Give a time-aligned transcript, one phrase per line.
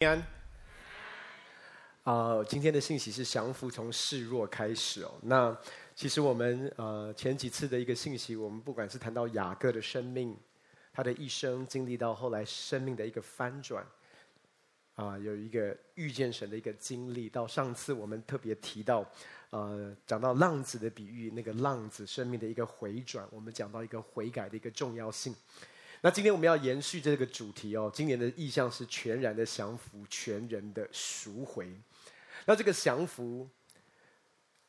[0.00, 0.26] 平安。
[2.04, 5.12] 啊，今天的信息是降服从示弱开始哦。
[5.24, 5.54] 那
[5.94, 10.34] 其实我们呃前几次的一个信息，我们不管是谈到雅各的生命，
[10.90, 13.84] 他的一生经历到后来生命的一个翻转，
[14.94, 17.28] 啊，有一个遇见神的一个经历。
[17.28, 19.04] 到上次我们特别提到，
[19.50, 25.36] 呃，讲到浪子的比喻，那个浪子生命的一个回转，我们讲到一个悔改的一个重要性。
[26.02, 31.68] 那今天我们要延续这个主题哦，今年的意象是全然的降服，全人的赎回。
[32.46, 33.46] 那这个降服，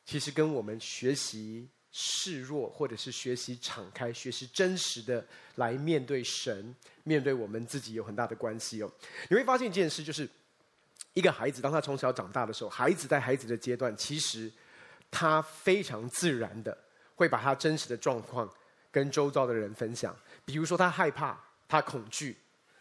[0.04, 6.74] 其实跟我们学习示弱，或者是学习敞开、学习真实的来面对神、
[7.04, 8.92] 面对我们自己有很大的关系哦。
[9.30, 10.28] 你会发现一件事，就是
[11.14, 14.52] 一个孩子当他从小长大的时候，孩子在孩子的阶段，其实
[15.10, 16.76] 他非常自然的
[17.14, 18.50] 会把他真实的状况
[18.90, 20.14] 跟周遭的人分享。
[20.44, 21.38] 比如说，他害怕，
[21.68, 22.38] 他恐惧，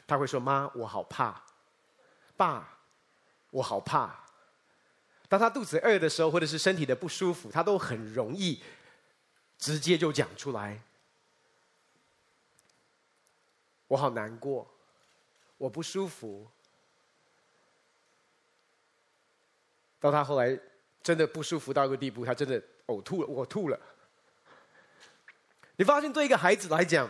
[0.07, 1.41] 他会说：“妈，我好怕。
[2.35, 2.79] ”“爸，
[3.51, 4.19] 我好怕。”
[5.29, 8.61] 当他肚子饿的时候，或者是身体的不舒服，他都很容易
[9.57, 10.81] 直接就讲出来
[13.87, 14.67] ：“我好难过，
[15.57, 16.47] 我不舒服。”
[20.01, 20.59] 到他后来
[21.03, 23.79] 真的不舒服到一个地步，他真的呕吐了，我吐了。
[25.75, 27.07] 你发现，对一个孩子来讲，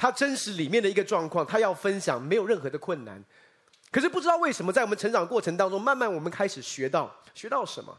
[0.00, 3.22] 他真实里面的一个状况，他要分享，没有任何的困难。
[3.90, 7.98] 可是不知道为什么，在我们成长过程当中，慢慢我们开始学到，学到什么？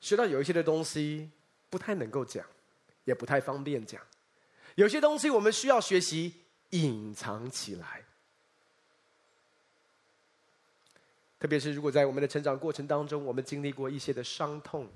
[0.00, 1.30] 学到有一些的东西
[1.70, 2.44] 不太能够讲，
[3.04, 4.02] 也不太方便讲。
[4.74, 6.34] 有些东西我们需要学习
[6.70, 8.02] 隐藏起来。
[11.38, 14.88] 特别是如果在我们的成长过程当中，我们经历过一些的伤痛。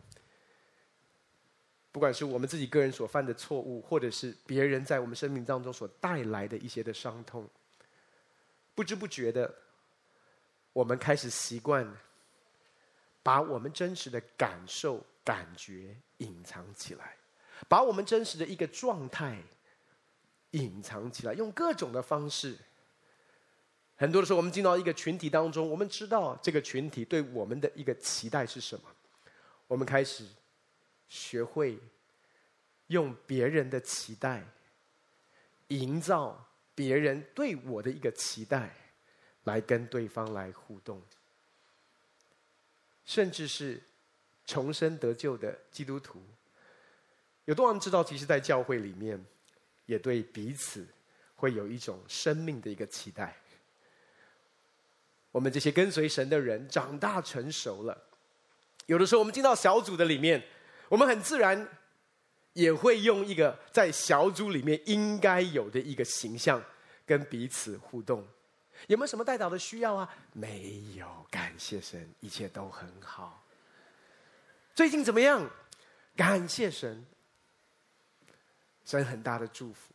[1.93, 7.49] 不管是我们自己个人所犯的错误，或者是别人在我们生命当中所带来的一些的伤痛，
[8.77, 9.53] 不知不觉的，
[10.73, 11.93] 我们开始习惯
[13.25, 17.17] 把我们真实的感受、感觉隐藏起来，
[17.69, 19.43] 把我们真实的一个状态
[20.53, 22.57] 隐藏起来，用各种的方式。
[23.97, 28.85] 很多的时候，我们进到一个群体当中，我们知道这个群体对我们的一个期待是什么，
[29.67, 30.25] 我们开始。
[31.11, 31.77] 学会
[32.87, 34.45] 用别人的期待，
[35.67, 38.73] 营造别人对我的一个期待，
[39.43, 41.03] 来跟对方来互动，
[43.05, 43.83] 甚至是
[44.47, 46.23] 重生得救的基督徒，
[47.47, 48.05] 有多少人知道？
[48.05, 49.21] 其实，在教会里面，
[49.87, 50.87] 也对彼此
[51.35, 53.37] 会有一种生命的一个期待。
[55.33, 58.01] 我们这些跟随神的人长大成熟了，
[58.87, 60.41] 有的时候我们进到小组的里面。
[60.91, 61.69] 我们很自然
[62.55, 66.61] 也会用一个在小组里面应该有的一个形象
[67.07, 68.27] 跟彼此互动。
[68.89, 70.13] 有没有什么代祷的需要啊？
[70.33, 73.47] 没有，感谢神，一切都很好。
[74.75, 75.49] 最近怎么样？
[76.17, 77.07] 感谢神，
[78.85, 79.95] 神很大的祝福。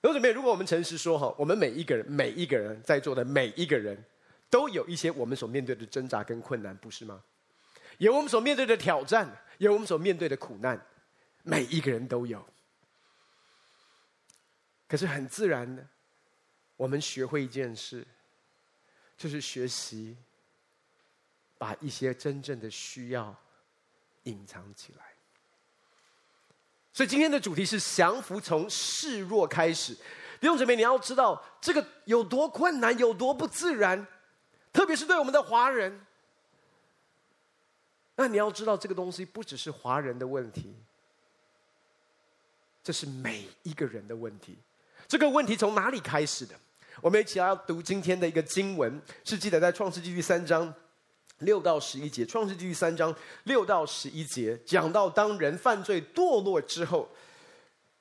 [0.00, 0.32] 有准备？
[0.32, 4.02] 如果我们诚实说哈，我们每一个人，每一个人在座的每一个人
[4.48, 7.22] 都有一些我们所面对的挣扎跟困难，不是吗？
[7.98, 10.80] 有我们所面对的挑战，有我们所面对的苦难，
[11.42, 12.44] 每一个人都有。
[14.86, 15.86] 可是很自然的，
[16.76, 18.06] 我们学会一件事，
[19.16, 20.16] 就是学习
[21.56, 23.34] 把一些真正的需要
[24.24, 25.04] 隐藏起来。
[26.92, 29.94] 所以今天的主题是降服从示弱开始。
[30.40, 34.06] 弟兄姊妹，你要知道这个有多困难，有多不自然，
[34.72, 36.04] 特别是对我们的华人。
[38.16, 40.74] 那你要知道，这个东西不只是华人的问题，
[42.82, 44.56] 这是每一个人的问题。
[45.08, 46.54] 这个问题从哪里开始的？
[47.00, 50.72] 我们一起来读今天的一个经文，是记载在创世纪第三章
[51.38, 52.24] 六到十一节。
[52.24, 53.14] 创世纪第三章
[53.44, 57.08] 六到十一节讲到，当人犯罪堕落之后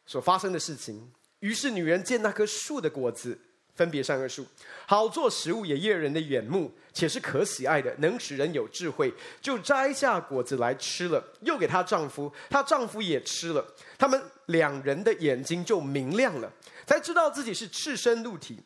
[0.06, 1.12] 所发生的事情。
[1.40, 3.40] 于是女人见那棵树的果子。
[3.76, 4.46] 分别善恶树，
[4.86, 9.14] 好做食物，也悦人的眼目，且是可喜爱的，能使人有智慧。
[9.42, 13.66] 就摘下果子来吃了，又给她丈夫，她丈夫也吃了。
[13.98, 16.52] 他们两人的眼睛就明亮了，
[16.86, 18.60] 才知道自己是赤身露体，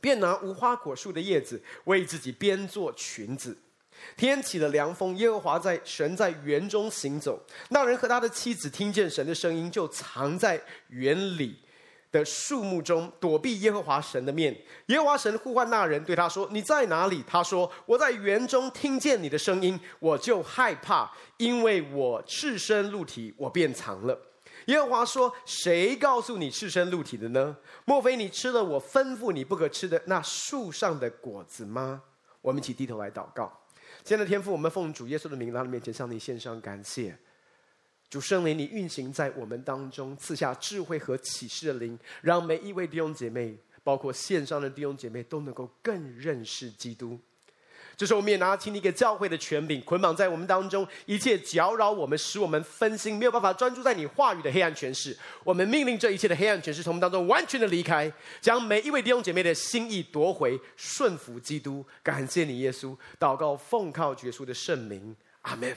[0.00, 3.58] 便拿无花果树的叶子为自己编做裙子。
[4.16, 10.58] 天起了凉风，耶和华在神在园中行走，那人和他的妻子听见神的声音，就藏在
[10.88, 11.58] 园里。
[12.12, 14.52] 的树木中躲避耶和华神的面，
[14.86, 24.18] 耶和华神呼唤那人，对他说：“你在哪里？”他说：“我在园中听见你的声音，我就害怕，因为我赤身露体，我便藏了。”
[24.66, 27.56] 耶和华说：“谁告诉你赤身露体的呢？
[27.84, 32.02] 莫非你吃了我吩咐你不可吃的那树上的果子吗？”
[32.42, 33.52] 我们一起低头来祷告。
[34.02, 37.16] 今天的天父，我们奉主耶稣的名来到面前，向你献上感谢。
[38.10, 47.16] 主圣灵，你运行在我们当中，赐下智慧和启示的灵，让每一位弟兄姐妹，包括线上的弟兄姐妹，都能够更认识基督。
[47.96, 55.16] 这时候，我们也拿起你给教会的权柄，捆绑在我们当中一切搅扰我们、使我们分心、没有办法专注在你话语的黑暗权势。
[55.44, 61.84] 我们命令这一切的黑暗权势从我们当中完全的离开，将每一位弟兄姐妹的心意夺回，顺服基督。
[62.02, 62.96] 感谢你，耶稣。
[63.20, 65.76] 祷告，奉靠耶稣的圣名，阿门。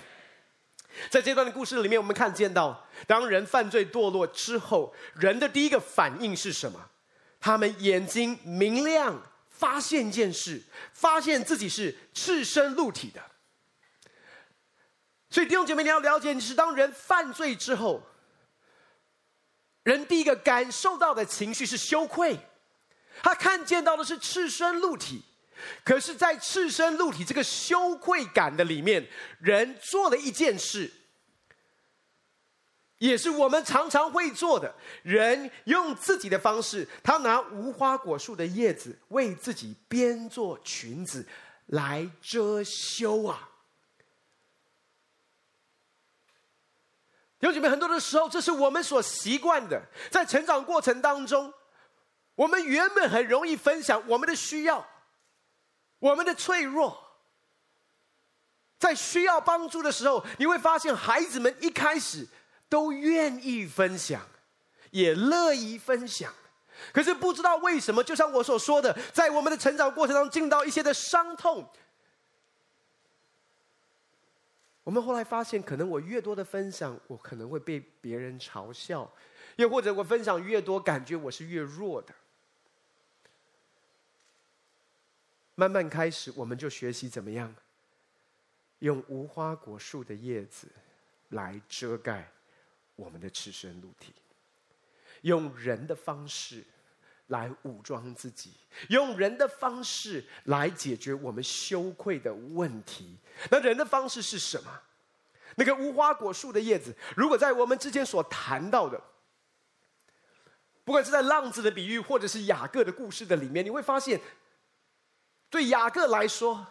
[1.09, 6.89] 在这段的故事里面，我们看见到，当人犯罪堕落之后，人的第一个反应是什么？
[7.39, 10.63] 他们眼睛明亮，发现一件事，
[10.93, 13.21] 发现自己是赤身露体的。
[15.29, 18.03] 所以弟兄姐妹，你要了解，你是当人犯罪之后，
[19.83, 22.39] 人第一个感受到的情绪是羞愧，
[23.21, 25.23] 他看见到的是赤身露体。
[25.83, 29.07] 可是，在赤身露体这个羞愧感的里面，
[29.39, 30.91] 人做了一件事，
[32.97, 34.73] 也是我们常常会做的。
[35.03, 41.27] 人用自己的方式，他拿无花果树的叶子为自己编做裙子
[41.67, 43.49] 来遮羞啊！
[47.39, 49.81] 弟兄姐妹，很多的时候，这是我们所习惯的。
[50.09, 51.53] 在成长过程当中，
[52.35, 54.87] 我们原本很容易分享我们的需要。
[56.03, 57.01] 我们的脆弱，
[58.77, 62.27] 在需要帮助的时候，你会发现孩子们一开始
[62.67, 64.21] 都愿意分享，
[64.91, 66.33] 也乐意分享。
[66.91, 71.65] 可是不知道为什么，就像我所说的，在我们的成长过程中，进到一些的伤痛，
[74.83, 79.09] 我们后来发现，可能我越多的分享，我可能会被别人嘲笑；
[79.55, 82.13] 又或者我分享越多，感觉我是越弱的。
[85.55, 87.53] 慢慢开始，我们就学习怎么样
[88.79, 90.67] 用无花果树的叶子
[91.29, 92.27] 来遮盖
[92.95, 94.13] 我们的赤身露体，
[95.21, 96.63] 用人的方式
[97.27, 98.53] 来武装自己，
[98.89, 103.17] 用人的方式来解决我们羞愧的问题。
[103.51, 104.81] 那人的方式是什么？
[105.55, 108.99] 那个无花果树的叶子，如果在我们之前所谈到的，
[110.83, 114.19] 不管是在浪子的比喻，或者是雅各的故事的里面，你会发现。
[115.53, 116.65] 对雅各来说，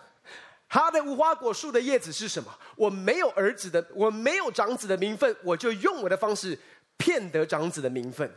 [0.69, 2.53] 他的无花果树的叶子是什么？
[2.75, 6.59] 我没有儿子的，我没有长子的名分，我就用我的方式
[6.97, 8.29] 骗得长子的名分。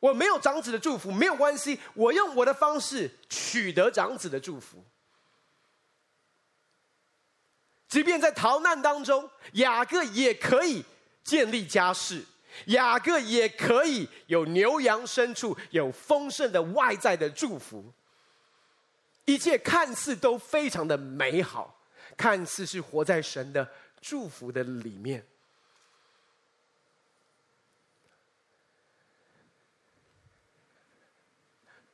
[0.00, 4.84] 我没有长子的祝福，没有关系，我用我的方式取得长子的祝福。
[7.86, 10.84] 即便在逃难当中，雅各也可以
[11.22, 12.24] 建立家室，
[12.66, 17.92] 雅各也可以有牛羊牲畜，有丰盛的外在的祝福。
[19.26, 21.78] 一切看似都非常的美好，
[22.16, 23.70] 看似是活在神的
[24.00, 25.26] 祝福的里面。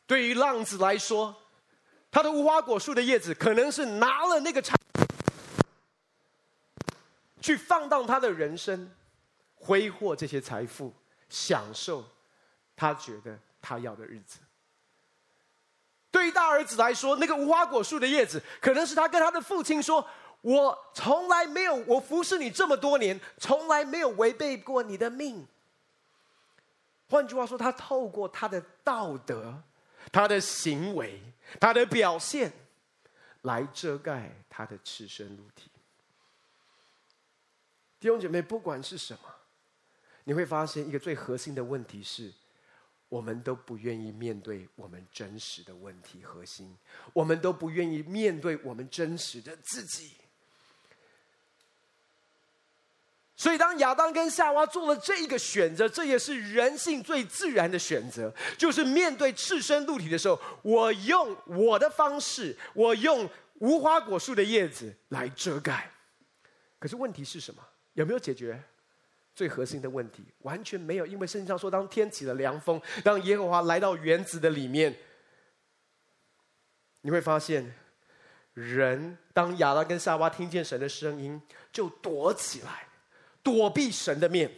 [0.07, 1.35] 对于浪子来说，
[2.11, 4.77] 他的无花果树的叶子可能是拿了那个财
[7.41, 8.91] 去放荡他的人生，
[9.55, 10.93] 挥霍这些财富，
[11.31, 12.05] 享受
[12.77, 14.39] 他觉得他要的日子。
[16.13, 20.07] 对于大儿子来说，那个无花果树的叶子，可能是他跟他的父亲说
[20.43, 25.49] ：“我从来没有，我服侍你这么多年，从来没有违背过你的命。”
[27.09, 29.63] 换句话说，他透过他的道德、
[30.13, 31.19] 他的行为、
[31.59, 32.53] 他的表现，
[33.41, 35.71] 来遮盖他的赤身露体。
[37.99, 39.21] 弟兄姐妹，不管是什么，
[40.25, 42.31] 你会发现一个最核心的问题是。
[43.13, 46.75] 我们都不愿意面对我们真实的问题核心，
[47.13, 50.13] 我们都不愿意面对我们真实的自己。
[53.37, 63.29] 所以，当亚当跟夏娃做了这一个选择，这也是人性最自然的选择，就是面对赤身露体的时候，我用我的方式，我用
[63.59, 65.91] 无花果树的叶子来遮盖。
[66.79, 67.63] 可是问题是什么？
[67.93, 68.59] 有没有解决？
[69.35, 74.95] 最核心的问题完全没有，因为圣经上说，当天起了凉风，当耶和华来到园子的里面，
[77.01, 77.75] 你会发现，
[78.53, 81.41] 人当亚当跟夏娃听见神的声音，
[81.73, 82.87] 就躲起来，
[83.43, 84.51] 躲避神的面。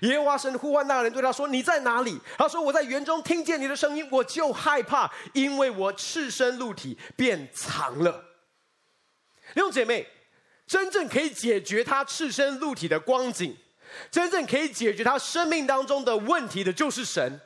[0.00, 8.24] 耶和华神呼唤那个人，对他说：“你在哪里？”他说：“我在园中听见你的声音，我就害怕，因为我赤身露体，便藏了。”
[9.54, 10.06] 弟兄姐妹。
[10.72, 13.54] 真正可以解决他赤身露体的光景，
[14.10, 17.38] 真正可以解决他生命当中的问题的，就是神。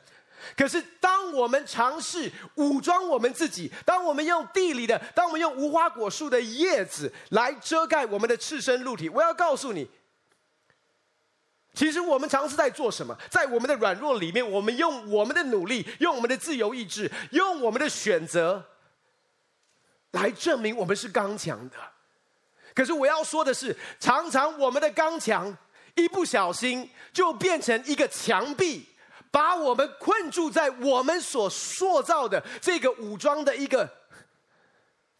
[0.55, 9.89] 可是，当我们尝试武装我们自己，当我们用地里的，当我们用无花果树的叶子来遮盖我们的赤身露体，我要告诉你，
[11.73, 13.13] 其实我们尝试在做什么？
[13.29, 18.63] 在我们的软弱里面，我们用我们的努力，用我们的自由意志，用我们的选择，
[20.11, 21.75] 来证明我们是刚强的。
[22.77, 25.57] 可是我要说的是，常常我们的刚强，
[25.95, 28.85] 一不小心就变成一个墙壁。
[29.31, 33.87] 把我们困住在我们所塑造的这个武装的一个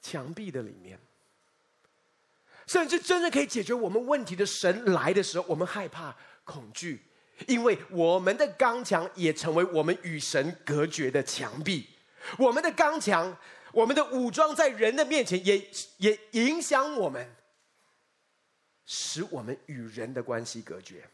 [0.01, 0.99] 墙壁的里面，
[2.67, 7.03] 甚至真正可以解决我们问题的神来的时候，我们害怕、恐惧，
[7.47, 11.89] 因为我们的刚强也成为我们与神隔绝的墙壁。
[12.37, 13.35] 我们的刚强，
[13.73, 17.29] 我们的武装在人的面前也也影响我们，
[19.17, 21.09] 使我们与人的关系隔绝。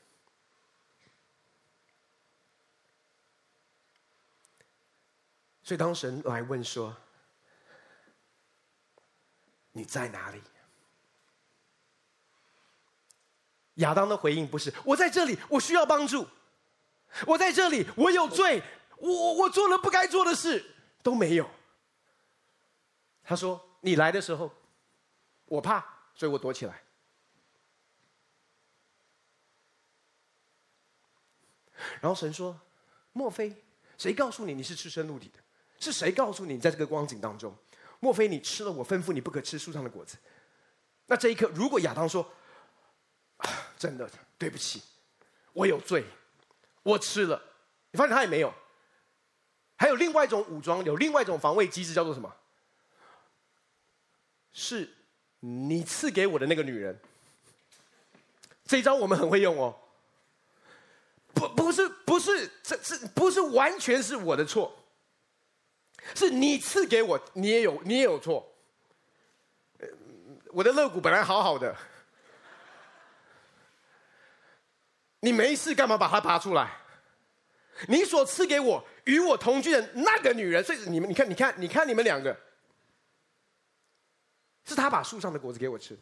[5.63, 6.93] 所以，当神来问说
[9.71, 10.41] ：“你在哪里？”
[13.75, 16.27] 亚当的回应不是“我在这里，我需要帮助
[17.25, 18.61] ”，“我在这里，我有罪，
[18.97, 21.49] 我我做了不该做的事”，都没有。
[23.23, 24.53] 他说：“你来的时候，
[25.45, 25.79] 我怕，
[26.13, 26.82] 所以我躲起来。”
[32.01, 32.59] 然后神说
[33.13, 33.55] ：“莫非
[33.97, 35.39] 谁告诉你你是赤身露体的？”
[35.79, 37.53] 是谁告诉你，在这个光景当中，
[37.99, 40.17] 莫非你吃了我吩咐你不可吃树上的果子？
[41.07, 42.25] 那这一刻，如果亚当说
[43.77, 44.81] ：“真的对不起，
[45.51, 46.05] 我有罪，
[46.83, 47.41] 我吃了。”
[47.91, 48.53] 你发现他也没有。
[49.75, 52.33] 还有另外一种武装，有另外一种防卫机制，叫做什么？
[54.53, 54.89] 是
[55.41, 56.97] 你赐给我的那个女人。
[58.65, 59.77] 这一招我们很会用哦。
[61.33, 64.73] 不，不是，不是，这这不是完全是我的错。
[66.15, 68.47] 是你赐给我，你也有，你也有错。
[70.51, 71.75] 我的肋骨本来好好的，
[75.21, 76.77] 你没事干嘛把它拔出来？
[77.87, 82.37] 你所赐给我与我同居的那个女人，所以你们，你看，你看，你看，你们两个，
[84.63, 85.97] 是他把树上的果子给我吃。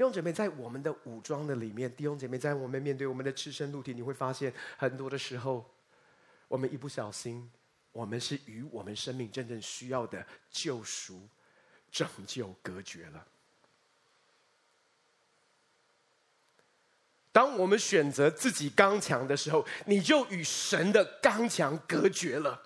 [0.00, 5.70] 弟兄姐妹，在我们的武装的里面，弟兄姐妹，在我们面对我们的赤身露体，你会发现很多的时候，
[6.48, 7.50] 我们一不小心，
[7.92, 11.28] 我们是与我们生命真正需要的救赎、
[11.92, 13.26] 拯救隔绝了。
[17.30, 22.62] 当我们选择自己刚强的时候，你就与神的刚强隔绝了。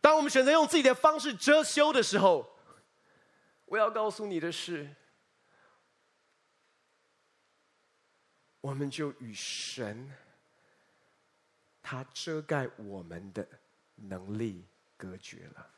[0.00, 2.56] 当我们选择用自己的方式遮羞的时候，
[3.66, 4.88] 我要告诉你的是。
[8.62, 10.10] 我们就与神，
[11.82, 13.46] 他遮盖我们的
[13.96, 14.64] 能力
[14.96, 15.70] 隔绝了。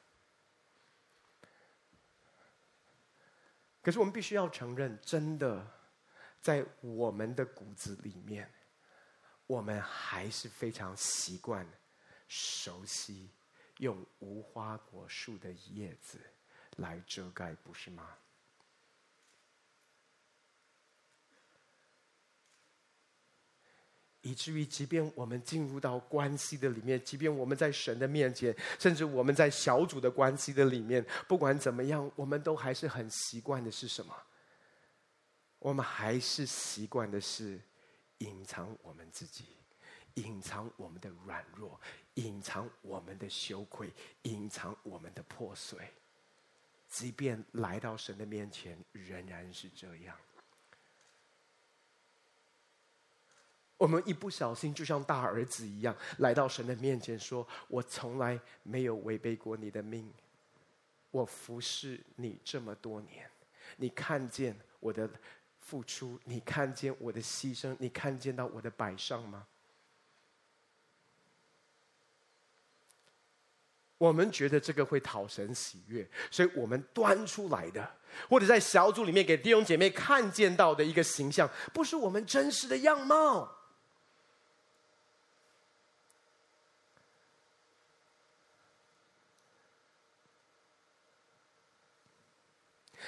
[3.82, 5.66] 可是我们必须要承认，真的，
[6.40, 8.50] 在我们的骨子里面，
[9.46, 11.66] 我们还是非常习惯、
[12.28, 13.30] 熟悉
[13.78, 16.18] 用无花果树的叶子
[16.76, 18.16] 来遮盖，不是吗？
[24.24, 34.16] 以至于，即便我们进入到关系的里面，即便我们在神的面前，甚至我们在小组的关系的里面，不管怎么样，我们都还是很习惯的是什么？
[35.58, 37.60] 我们还是习惯的是
[38.18, 39.44] 隐藏我们自己，
[40.14, 41.78] 隐藏我们的软弱，
[42.14, 45.78] 隐藏我们的羞愧，隐藏我们的破碎。
[46.88, 50.16] 即便来到神的面前，仍然是这样。
[53.76, 60.08] 我们一不小心，就像大儿子一样，来到神的面前，说：“我从来没有违背过你的命，
[61.10, 63.28] 我服侍你这么多年，
[63.76, 65.10] 你看见我的
[65.58, 69.46] 付出，你看见我的牺牲，你看见到我的摆上吗？”
[73.98, 77.96] 我们觉得这个会讨神喜悦，所以我们端出来的，
[78.28, 83.63] 或者在小组里面给弟兄姐妹看见到的一个形象，不是我们真实的样貌。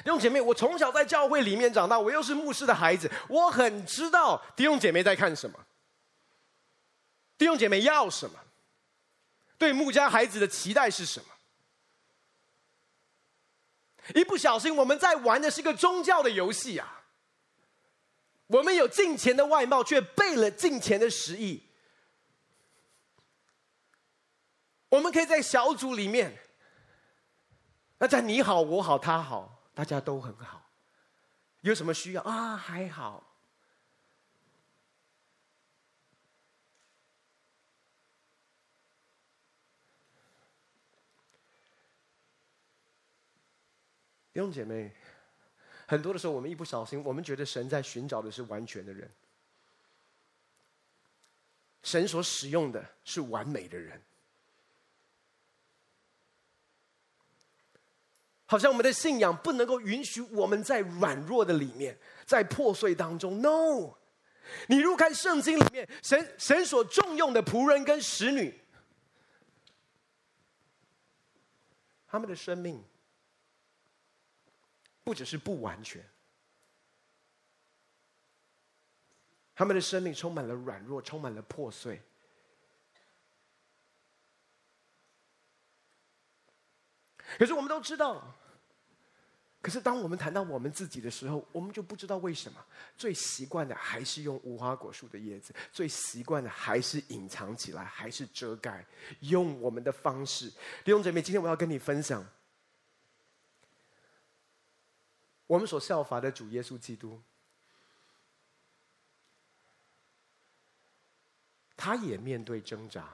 [0.05, 5.59] 弟兄姐妹，我从小在教会里面长大，我又是牧师的孩子，我很知道弟兄姐妹在看什么，
[7.39, 8.39] 弟兄姐妹要什么，
[9.59, 11.27] 对牧家孩子的期待是什么。
[14.15, 17.05] 一不小心，我们在玩的是个宗教的游戏啊！
[18.47, 21.65] 我们有敬钱的外貌，却背了敬钱的实意。
[24.91, 26.39] 我们可以在小组里面，
[27.99, 30.71] 那在你好我好他好，大家都很好。
[31.61, 32.57] 有什么需要啊？
[32.57, 33.23] 还好。
[44.33, 44.91] 弟兄姐妹，
[45.87, 49.11] 很多的时候，我们一不小心，我们觉得神在寻找的是完全的人，
[51.83, 54.03] 神所使用的是完美的人，
[58.47, 63.43] 好像我们的信仰不能够允许我们在软弱的里面，在破碎当中。
[63.43, 63.95] No，
[64.69, 68.59] 你如看圣经里面，神神所重用的仆人跟使女，
[72.07, 72.83] 他们的生命。
[75.05, 76.05] 不只是不完全，
[79.55, 82.03] 他们的生命充满了软弱，充满了破碎。
[87.39, 88.35] 可是我们都知道，
[89.61, 92.65] 可是当我们谈到我们自己的时候，我们就不知道为什么
[92.97, 98.87] 最习惯的还是用无花果树的叶子，最习惯的还是隐藏起来，还是遮盖，
[99.21, 100.49] 用我们的方式。
[100.85, 102.25] 弟兄姐妹，今天我要跟你分享。
[105.49, 107.23] 我们所效法的主耶稣基督，
[111.77, 113.09] 他也面对挣扎，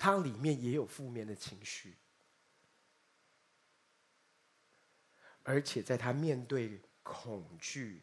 [0.00, 1.94] 他里面也有负面的情绪，
[5.42, 8.00] 而且在他面对恐惧、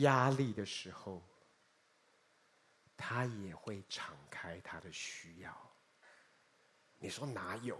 [0.00, 1.22] 压力的时候，
[2.96, 5.54] 他也会敞开他的需要。
[6.98, 7.78] 你说哪有？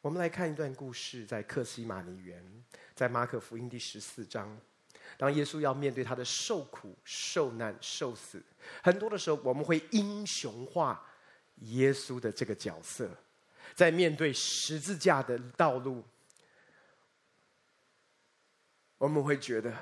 [0.00, 2.64] 我们来看一段故事，在克西马尼园，
[2.94, 4.58] 在马可福音第十四章，
[5.18, 8.42] 当耶稣要面对他的受苦、受难、受死，
[8.82, 11.05] 很多的时候我们会英雄化
[11.56, 13.10] 耶稣的这个角色，
[13.74, 16.04] 在面对十字架的道路，
[18.98, 19.74] 我们会觉得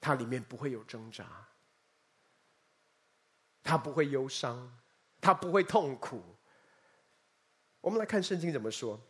[0.00, 1.24] 他里面不会有挣扎，
[3.62, 4.70] 他不会忧伤，
[5.20, 6.22] 他不会痛苦。
[7.80, 9.00] 我们来看圣经怎么说。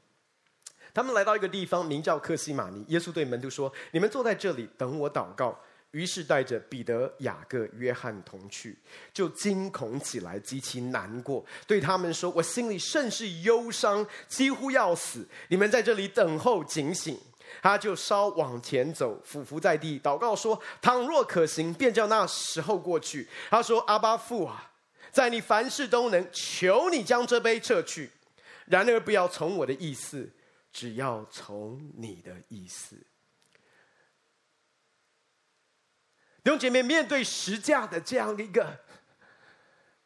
[0.95, 2.85] 他们来到一个地方，名叫克西马尼。
[2.89, 5.57] 耶稣对门徒说：“你们坐在这里，等我祷告。”
[5.93, 8.79] 于是带着彼得、雅各、约翰同去，
[9.13, 15.27] 就惊恐起来，极其难过，对他们说：“我心里甚是忧伤，几乎要死。
[15.49, 17.19] 你们在这里等候，警醒。”
[17.63, 24.71] 他就稍往前走，俯伏在地，祷告说：“倘若可行，便叫那时候过去。”他说：“阿爸父啊，
[25.11, 28.11] 在你凡事都能，求你将这杯撤去。
[28.67, 30.31] 然而不要从我的意思。”
[30.71, 32.95] 只要从你的意思，
[36.49, 38.81] 弟兄姐妹，面对十架的这样的一个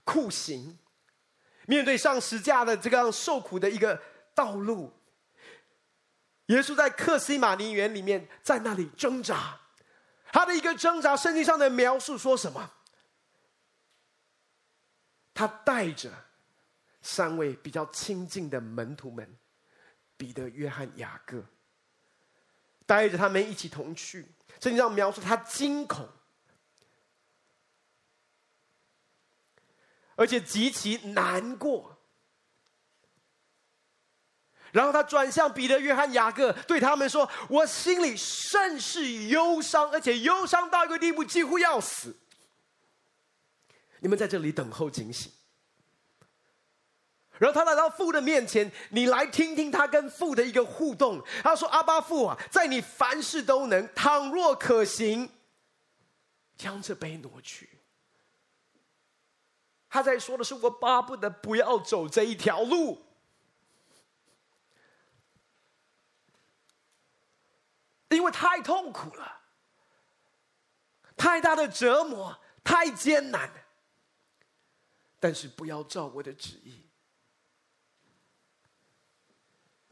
[0.03, 0.77] 酷刑，
[1.69, 4.03] 面对上十架的这个样受苦的一个
[4.35, 4.93] 道路，
[6.47, 9.57] 耶稣在克西马尼园里面在那里挣扎，
[10.33, 12.73] 他的一个挣扎，圣经上的描述说什么？
[15.33, 16.11] 他带着
[17.03, 19.39] 三位比较亲近的门徒们。
[20.17, 21.45] 彼得、约翰、雅各
[22.85, 24.23] 带着他们一起同去。
[24.61, 26.09] 圣经上描述他惊恐，
[30.23, 31.99] 而且极其难过。
[34.71, 42.17] 然后他转向彼得、约翰、雅各，对他们说：“我心里甚是忧伤，而且忧伤到一个地步，几乎要死。
[44.01, 45.31] 你们在这里等候警醒。”
[47.39, 51.23] 然后他来到父的面前，你来听听他跟父的一个互动。
[51.43, 55.29] 他说：“阿爸父啊，在你凡事都能，倘若可行，
[56.57, 57.69] 将这杯挪去。”
[59.93, 63.05] 他在说的是：“我巴不得不要走这一条路，
[68.09, 69.43] 因为太痛苦了，
[71.15, 73.53] 太大的折磨，太艰难。
[75.21, 76.87] 但是不要照我的旨意。”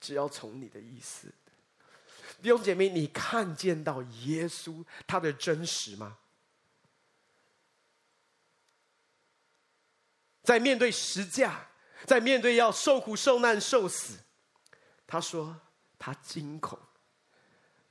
[0.01, 1.31] 只要从你的意思，
[2.41, 6.17] 弟兄姐妹，你看见到耶稣他的真实吗？
[10.51, 11.65] 在面对十架，
[12.05, 14.19] 在面对要受苦受难受死，
[15.07, 15.57] 他说
[15.97, 16.77] 他惊恐，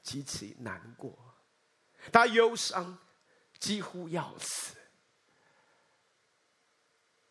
[0.03, 1.17] 极其难过，
[2.11, 2.97] 他忧伤，
[3.59, 4.75] 几乎要死。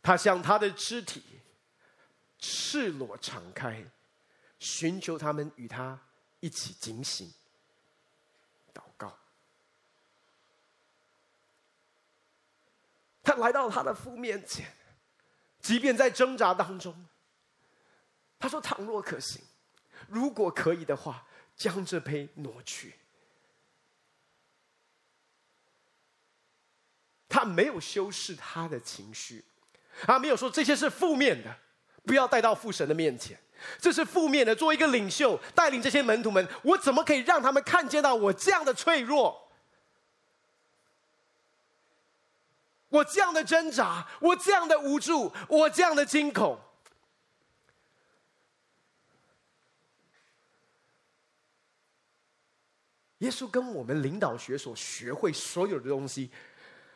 [0.00, 1.22] 他向他的肢体
[2.38, 3.84] 赤裸敞开，
[4.58, 6.00] 寻求他们与他
[6.40, 7.30] 一起警醒、
[8.72, 9.14] 祷告。
[13.22, 14.72] 他来到他的父面前，
[15.68, 16.96] 即便在挣扎当中，
[18.38, 19.42] 他说：“倘若可行，
[20.08, 22.94] 如果可以的话，将这杯挪去。”
[27.28, 29.44] 他没有修饰他的情绪，
[30.00, 31.54] 他没有说这些是负面的，
[32.06, 33.38] 不要带到父神的面前。
[33.78, 34.56] 这是负面的。
[34.56, 39.47] 作为一个领袖，带领这些门徒们，我怎么可以让他们看见到我这样的脆弱，
[42.88, 46.58] 我这样的挣扎，我这样的无助，我这样的惊恐？
[53.18, 56.30] 耶稣跟我们领导学所学会所有的东西。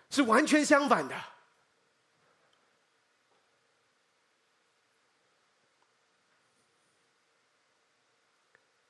[0.08, 1.18] 是完全相反的。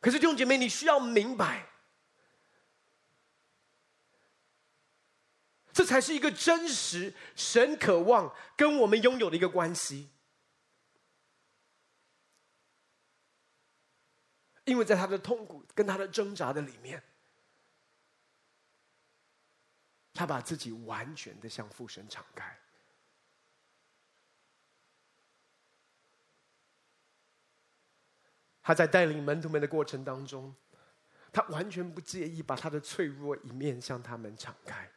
[0.01, 1.65] 可是弟兄姐妹，你需要明白，
[5.73, 10.11] 这才是一个真实神渴望跟我们拥有的一个关系。
[14.65, 17.03] 因为在他的痛苦跟他的挣扎的里面。
[20.15, 22.61] 他把自己完全的向父神敞开，
[28.63, 30.55] 他在带领门徒们的过程当中，
[31.33, 34.89] 他完全不介意把他的脆弱一面向他们敞开。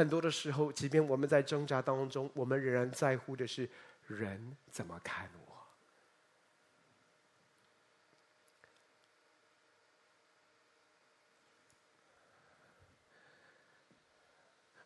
[0.00, 3.68] 很多的时候，即便我们在挣扎当中，我们仍然在乎的是
[4.06, 5.50] 人怎么看我。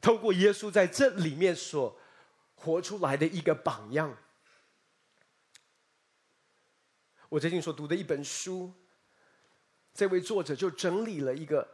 [0.01, 1.97] 透过耶稣在这里面所
[2.57, 4.19] 活出来的一个榜样，
[7.29, 8.75] 我最近所读的一本书，
[9.95, 11.73] 这位作者就整理了一个，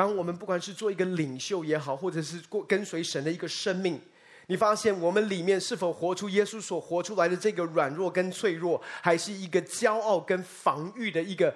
[0.00, 4.00] 当我们不管是做一个领袖也好，或者是过跟随神的一个生命，
[4.46, 11.54] 你发现我们里面是否活出耶稣所活出来的这个软弱跟脆弱，还是一个骄傲跟防御的一个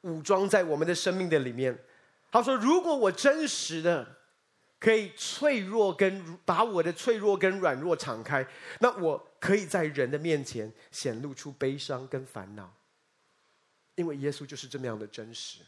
[0.00, 1.78] 武装在我们的生命的里面？
[2.32, 4.16] 他说：“如果我真实的。”
[4.78, 8.46] 可以脆弱跟把我的脆弱跟软弱敞开，
[8.78, 12.70] 那我可以在人的面前显露出悲伤跟烦恼，
[13.94, 15.60] 因为耶稣就是这么样的真实。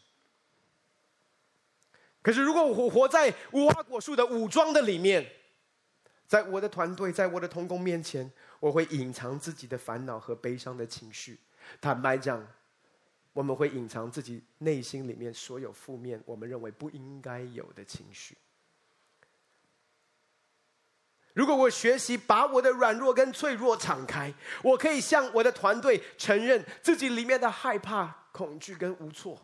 [2.23, 5.27] 可是如果我活在无花果树的武装的里面，
[6.27, 11.39] 在我的团队，在我的同工面前，我会隐藏自己的烦恼和悲伤的情绪。
[11.81, 12.47] 坦白讲，
[13.33, 18.37] 我们会隐藏自己内心里面所有负面，我们认为不应该有的情绪。
[21.33, 29.41] 如果我学习把我的软弱跟脆弱敞开，我可以向我的团队承认自己里面的害怕、恐惧跟无措。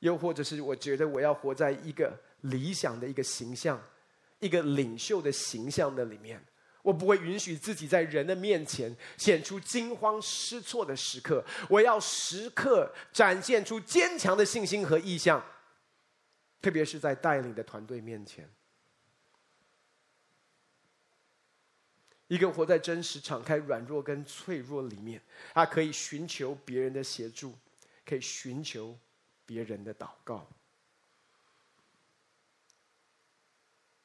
[0.00, 3.82] 又或者是我觉得我要活在一个理想的一个形象、
[4.38, 6.42] 一个领袖的形象的里面，
[6.82, 11.44] 我不会允许自己在人的面前显出惊慌失措的时刻。
[11.68, 15.44] 我要时刻展现出坚强的信心和意向，
[16.60, 18.48] 特别是在带领的团队面前。
[22.28, 25.22] 一个活在真实、敞开、软弱跟脆弱里面，
[25.54, 27.54] 他可以寻求别人的协助，
[28.04, 28.98] 可以寻求
[29.46, 30.46] 别人的祷告。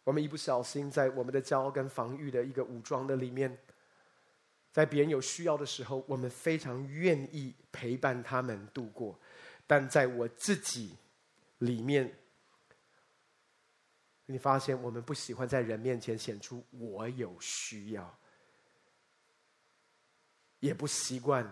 [0.04, 3.58] 我们一不小心，在我们的骄傲跟防御的一个武装的里面，
[4.71, 9.19] 在别人有需要的时候，我们非常愿意陪伴他们度过，
[9.67, 10.97] 但在我自己
[11.60, 12.17] 里面，
[14.25, 18.17] 你发现我们不喜欢在人面前显出我有需要，
[20.60, 21.47] 也不习惯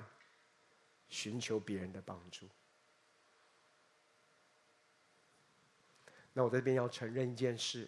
[1.07, 2.47] 寻求别人的帮助。
[6.39, 7.85] 那我这边要承认一件事，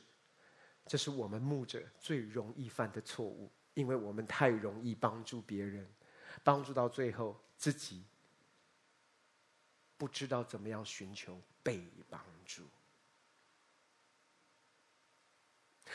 [0.85, 5.89] 这是我们牧者最容易犯的错误，因为我们太容易帮助别人，
[6.43, 8.03] 帮助到最后自己
[9.95, 12.63] 不知道怎么样寻求被帮助。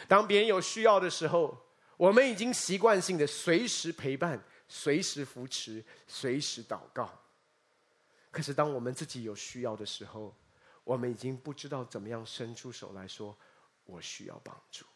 [0.09, 1.63] 当别人有需要的时候，
[1.99, 7.21] 我们已经习惯性的随时陪伴、随时扶持、随时祷告。
[8.31, 10.35] 可是当我们自己有需要的时候，
[10.87, 13.37] 我们已经不知道怎么样伸出手来说
[13.87, 14.87] ：“我需要帮助。”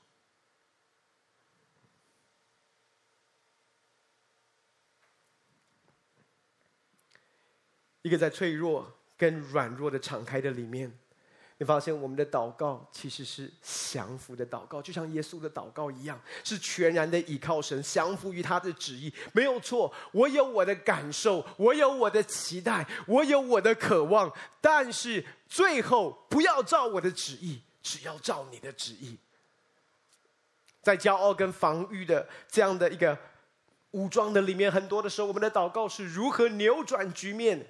[8.03, 10.97] 一个在脆弱跟软弱的敞开的里面，
[11.61, 19.13] 你发现我们的祷告其实是降服的祷告，就像耶稣的祷告一样，是全然的倚靠神，降服于他的旨意。
[19.35, 29.19] 没有错，我有我的感受，我有我的期待，我有我的渴望，但是最后不要照我的旨意，只要照你的旨意。
[30.83, 33.19] 在骄傲跟防御的这样的一个
[33.91, 37.67] 武装的里面，很多的时候，我们的祷告是如何扭转局面？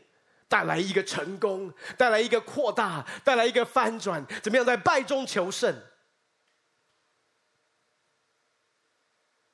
[0.51, 5.73] 带来一个成功，带来一个扩大，带来一个翻转，怎么样在败中求胜？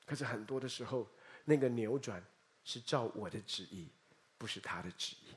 [0.07, 1.07] 可是很多的时候，
[1.45, 2.25] 那个扭转
[2.65, 3.91] 是照我的旨意，
[4.39, 5.35] 不是他的旨意。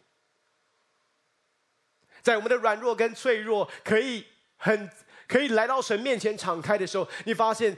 [2.22, 4.90] 在我们的软弱跟脆弱，可以很
[5.28, 7.78] 可以来到神面前敞开的时候，你发现，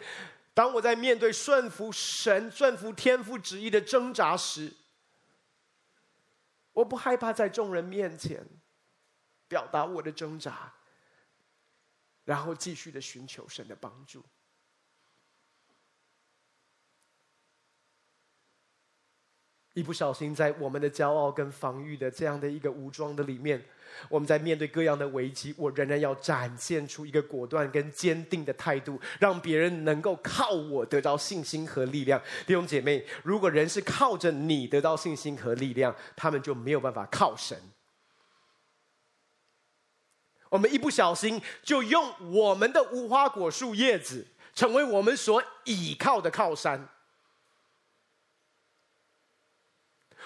[0.54, 4.72] 当我在面对顺服神、顺服天父旨意的挣扎时，
[6.74, 8.46] 我不害怕在众人面前
[9.48, 10.74] 表达我的挣扎，
[12.24, 14.24] 然后继续的寻求神的帮助。
[19.74, 23.66] 一不小心，在我们的骄傲跟防御的这样的一个武装的里面。
[24.10, 32.22] 我们在面对各样的危机，我仍然要展现出一个果断跟坚定的态度，让别人能够靠我得到信心和力量。
[32.46, 37.58] 弟兄姐妹，如果人是靠着你得到信心和力量，他们就没有办法靠神。
[40.50, 46.90] 我们一不小心就用我们的无花果树叶子成为我们所倚靠的靠山。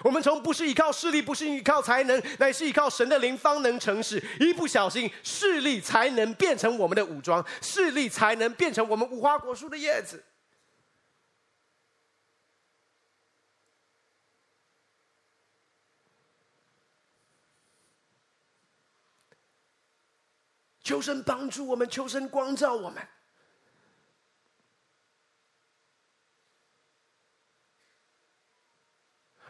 [0.03, 4.23] 我们从不是依靠势力，不是依靠才能，乃是依靠神的灵，方能成事。
[4.39, 10.23] 一不小心，势力才能变成我们的武装，势力才能变成我们无花果树的叶子。
[20.83, 23.01] 求神帮助我们，求神光照我们。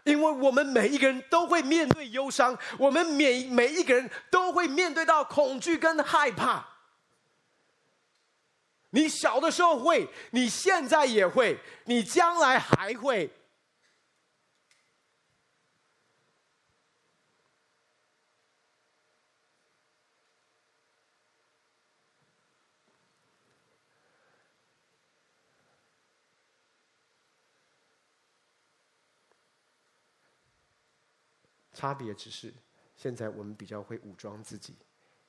[0.06, 6.65] 因为我们每一个人都会面对忧伤，我们每每一个人都会面对到恐惧跟害怕。
[8.91, 13.30] 你小的时候会，你现在也会，你将来还会。
[31.76, 32.54] 差别只是，
[32.96, 34.78] 现在我们比较会武装自己，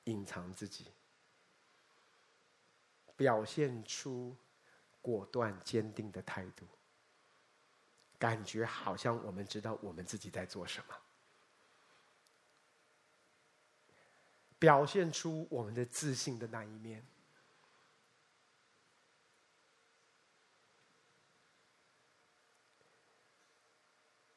[0.05, 0.85] 隐藏自己，
[3.17, 4.33] 表现出
[5.01, 6.65] 果断坚定的态度，
[8.17, 10.95] 感觉好像我们知道我们自己在做什么，
[14.57, 17.05] 表现出我们的自信的那一面。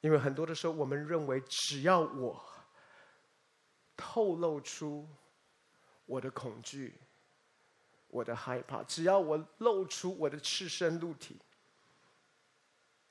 [0.01, 2.43] 因为很多的时候，我们认为只要我
[3.97, 5.07] 透露出
[6.07, 6.99] 我的恐惧、
[8.09, 11.39] 我的害怕，只要我露出我的赤身露体，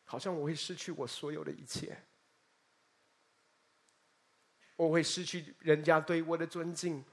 [0.04, 1.96] 好像我会失去我所有的一切，
[4.76, 7.06] 我会失去人家对我的尊敬，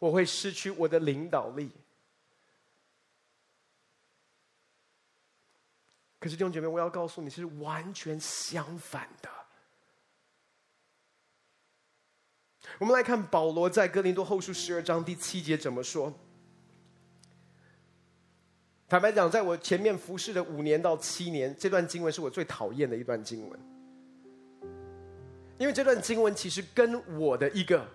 [0.00, 1.70] 我会失去我的领导力。
[6.20, 9.28] 可是弟兄姐妹，我要告诉你，是完全相反的。
[12.78, 16.12] 我们来看保罗在哥林多后书十二章第七节怎么说。
[18.86, 23.60] 坦白讲，在我前面服侍的五年到七年，这段经文是我最讨厌的一段经文，
[25.58, 27.88] 因为这段经文其实跟我的一个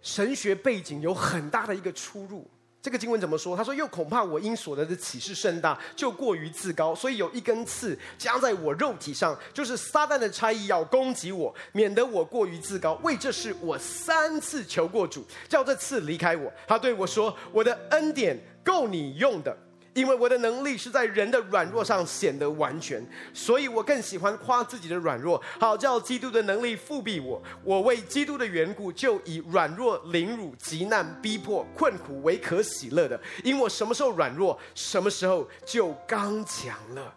[0.00, 2.48] 神学背景有很大的一个出入。
[2.86, 3.56] 这个经文怎么说？
[3.56, 12.92] 他说：“又恐怕我因所得的启示甚大，就过于自高，所以有一根刺加在我肉体上，就是撒旦的差役要攻击我，免得我过于自高。
[13.02, 16.48] 为这事，我三次求过主，叫这刺离开我。
[16.64, 19.58] 他对我说：我的恩典够你用的。”
[19.96, 27.42] 因为我的能力是在人的软弱上显得完全，所以我更喜欢夸自己的软弱，好叫基督的能力覆庇我。
[27.64, 37.14] 我为基督的缘故，就以软弱、凌辱、极难、逼迫、困苦为可喜乐的，因我什么时候软弱，什么时候就刚强了。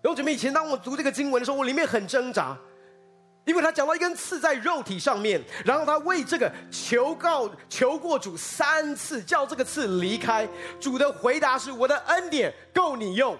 [0.00, 2.56] 然后准备以前当我读这个经文的时候，我里面很挣扎。
[3.44, 10.48] 因为他讲到一根刺在肉体上面然后他为这个求告求过主三次叫这个刺离开。
[10.78, 13.36] 主的回答是我的恩典够你用。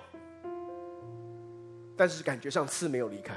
[1.97, 3.35] 但是感觉上刺没有离开。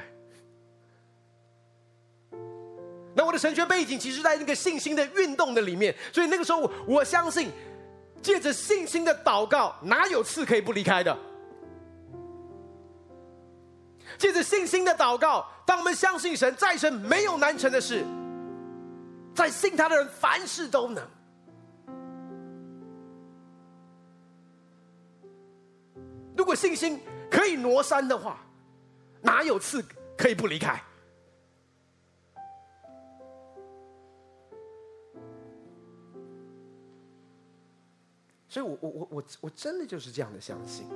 [3.13, 7.49] 那我的神学背景其实在那个信心的运动的里面所以那个时候我相信
[8.21, 11.15] 借着信心的祷告哪有刺可以不离开的？
[14.17, 18.05] 借着信心的祷告，当我们相信神，在神没有难成的事，
[19.33, 21.07] 在信他的人凡事都能。
[26.37, 26.99] 如果信心
[27.31, 28.39] 可以挪山的话，
[29.21, 29.83] 哪有刺
[30.17, 30.81] 可以不离开？
[38.47, 40.87] 所以我，我我我我真的就是这样的相信。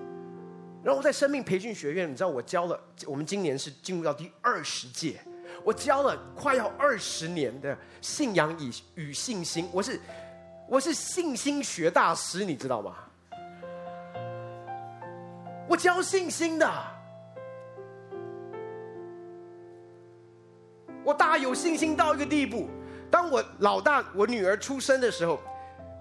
[0.81, 5.19] 然后在生命培训学院，你知道我教了，我们今年是进入到第二十届，
[5.63, 9.99] 我教了快要二十年的信仰与与信心，我是
[10.69, 12.95] 我是信心学大师，你知道吗？
[15.67, 16.71] 我教信心的，
[21.03, 22.69] 我大有信心到一个地步，
[23.11, 25.41] 当我老大我女儿出生的时候，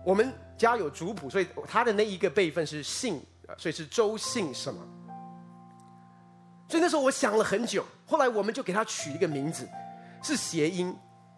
[0.05, 3.21] 我们家有族谱，所以他的那一个辈分是信。
[3.57, 4.81] 所以是周姓什么？
[6.69, 9.67] 所以那时候我想了很久，后来我们就给他取一个名字，
[10.23, 10.95] 是谐音，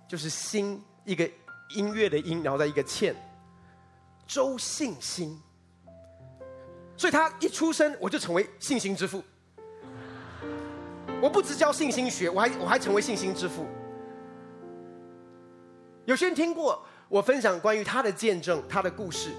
[0.09, 1.31] 就是“心”一个
[1.77, 3.15] 音乐的“音”，然后再一个“欠”，
[4.27, 5.41] 周信心。
[6.97, 9.23] 所以他一出生，我就成为信心之父。
[11.23, 13.67] 我不只教信心学，我还我还成为信心之父。
[16.07, 19.31] 有些人听过我分享关于他的见证，他的故事。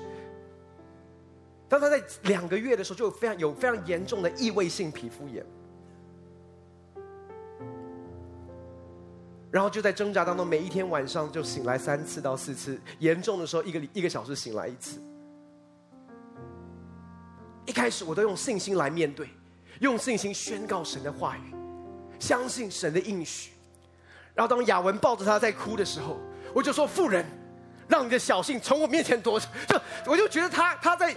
[1.72, 5.42] 当他在两个月的时候，就有非常有非常严重的异位性皮肤炎，
[9.50, 15.02] 然后就在挣扎当中，每一天晚上就醒来三次到四次，严重的时候一个一个小时醒来一次。
[17.66, 19.30] 一开始我都用信心来面对，
[19.80, 21.56] 用信心宣告神的话语，
[22.20, 23.54] 相信神的应许。
[24.36, 26.18] 然后当雅文抱着他在哭的时候，
[26.54, 27.26] 我就说：“妇人，
[27.88, 31.16] 让你的小信从我面前夺走。”就我就觉得他他在。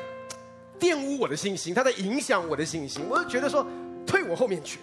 [0.84, 3.66] 玷污我的信心，他在影响我的信心，我就觉得说，
[4.06, 4.80] 退我后面去，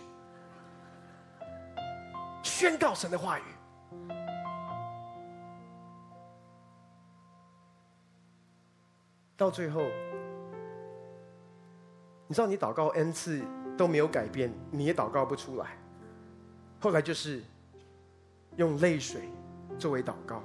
[2.42, 3.44] 宣告神的话语。
[9.38, 9.82] 到最后，
[12.28, 13.40] 你知道，你祷告 n 次
[13.78, 15.78] 都没有改变，你也祷告不出来。
[16.80, 17.44] 后来就是
[18.56, 19.30] 用泪水
[19.78, 20.42] 作为祷告。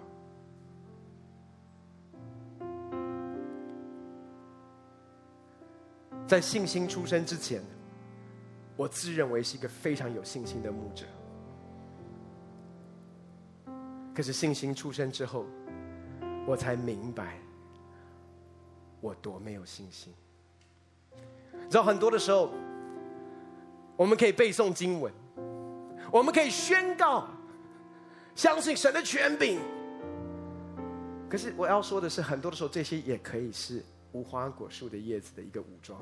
[6.27, 7.63] 在信心出生之前，
[8.77, 11.07] 我自认为是一个非常有信心的牧者。
[14.13, 15.47] 可是信心出生之后，
[16.47, 17.39] 我才明白
[19.01, 20.13] 我多没有信心。
[21.71, 22.51] 知道很多的时候，
[23.97, 25.13] 我们可以背诵经文，
[26.11, 27.29] 我们可以宣告，
[28.35, 29.61] 相信神的权柄。
[31.29, 33.83] 可是我要说的是，很多的时候，这些也可以是。
[34.17, 36.01] 无花果树的叶子的一个武装。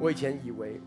[0.00, 0.80] 我以前以为，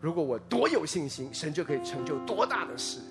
[0.00, 3.02] 如果我多有信心，神就可以成就多大的事。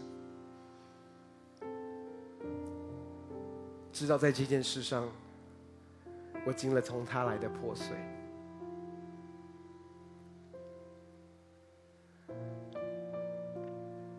[3.93, 5.08] 直到在这件事上，
[6.43, 7.95] 我经了从他来的破碎。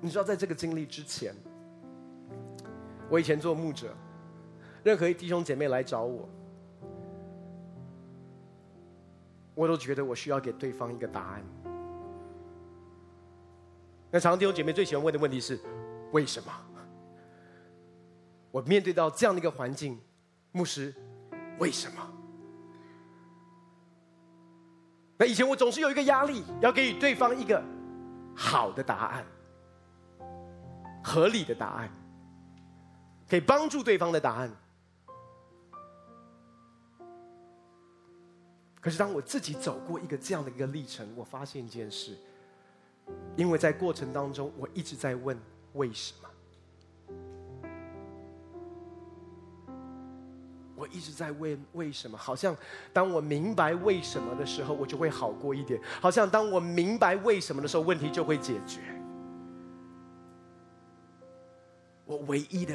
[0.00, 1.35] 你知道，在这个经历之前，
[3.11, 3.92] 我以前做牧者。
[4.83, 6.29] 任何一弟兄姐妹来找我，
[9.55, 11.45] 我都觉得我需要给对方一个答案。
[14.11, 15.61] 那常常弟兄姐妹最喜欢问的问题是：
[16.12, 16.53] 为什么？
[18.51, 20.01] 我面对到这样的一个环境，
[20.51, 20.93] 牧师，
[21.59, 22.03] 为什么？
[25.16, 27.62] 那以前我总是有一个压力，要给予对方一个
[28.35, 29.25] 好的答案，
[31.05, 31.88] 合理的答案，
[33.29, 34.51] 可以帮助对方的答案。
[38.81, 42.16] 可是当我自己走过一个这样的一个历程，我发现一件事，
[43.37, 45.38] 因为在过程当中，我一直在问
[45.75, 46.29] 为什么，
[50.74, 52.57] 我一直在问为什么，好像
[52.91, 58.81] 当我明白为什么的时候，我就会好过一点；好像当我明白为什么的时候，问题就会解决。
[62.07, 62.74] 我唯一的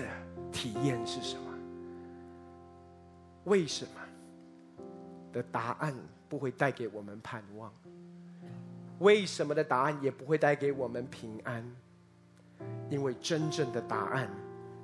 [0.51, 1.51] 体验是什么？
[3.45, 4.04] 为什么？
[5.35, 5.93] 的答案
[6.29, 7.69] 不会带给我们盼望，
[8.99, 11.69] 为什么的答案也不会带给我们平安？
[12.89, 14.31] 因为真正的答案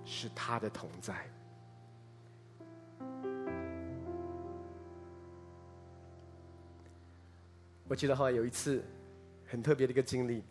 [0.03, 1.25] 是他的同在。
[7.87, 8.83] 我记得后来有一次
[9.47, 10.43] 很特别的一个经历，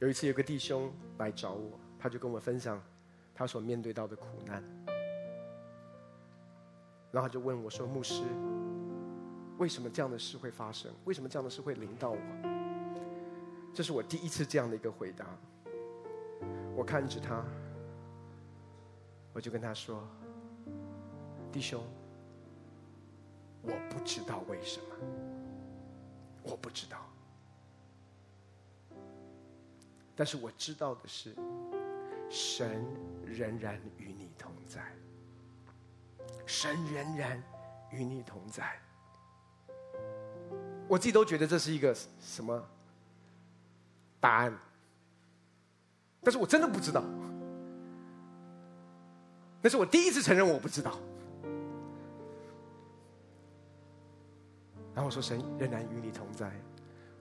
[0.00, 2.78] 有一次，有个弟兄来找我，他就跟我分享
[3.34, 4.62] 他所面对到的苦难，
[7.10, 8.22] 然后就问我说：“牧师，
[9.58, 10.90] 为什么这样的事会发生？
[11.04, 12.18] 为什么这样的事会临到我？”
[13.74, 15.26] 这是我第一次这样的一个回答。
[16.74, 17.44] 我看着他，
[19.32, 20.02] 我就跟他说
[21.52, 21.84] ：“弟兄，
[23.62, 24.86] 我不知道为什么，
[26.44, 27.04] 我不知道。
[30.14, 31.34] 但是我知道的是，
[32.30, 32.84] 神
[33.24, 34.92] 仍然与你同在，
[36.46, 37.42] 神仍然
[37.90, 38.80] 与你同在。
[40.88, 42.66] 我自己都觉得这是一个什么
[44.18, 44.58] 答案？”
[46.22, 47.02] 但是我真的不知道，
[49.62, 50.98] 那是我第一次承认我不知道。
[54.94, 56.52] 然后我说：“神仍然与你同在。”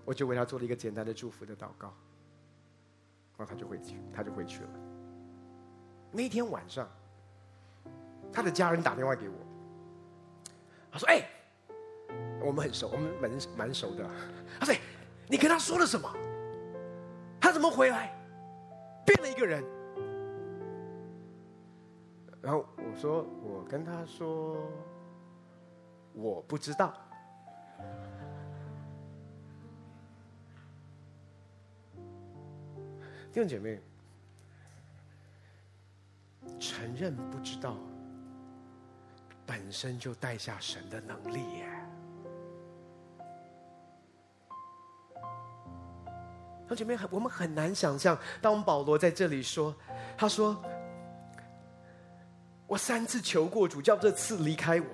[0.04, 1.94] 我就为他做了一个简单的祝福的祷告。
[3.38, 4.70] 然后他就回去，他就回去了。
[6.12, 6.90] 那天晚上，
[8.34, 9.36] 他的家人打电话给我，
[10.92, 11.30] 他说：“哎，
[12.42, 14.10] 我们很熟，我们蛮蛮熟的。”
[14.60, 14.76] 他说
[15.28, 16.12] ：“你跟他说了什么？
[17.40, 18.14] 他怎么回来？”
[19.06, 19.64] 变了一个人，
[22.42, 24.58] 然后我说：“我跟他说，
[26.14, 26.94] 我不知道。”
[33.32, 33.80] 弟兄姐妹，
[36.60, 37.78] 承认不知道，
[39.46, 41.70] 本身就带下神的能力耶。
[46.68, 49.74] 同学们，我们很难想象，当保罗在这里说
[50.18, 50.62] ：“他说，
[52.68, 54.86] 我三次求过主，叫这次离开我。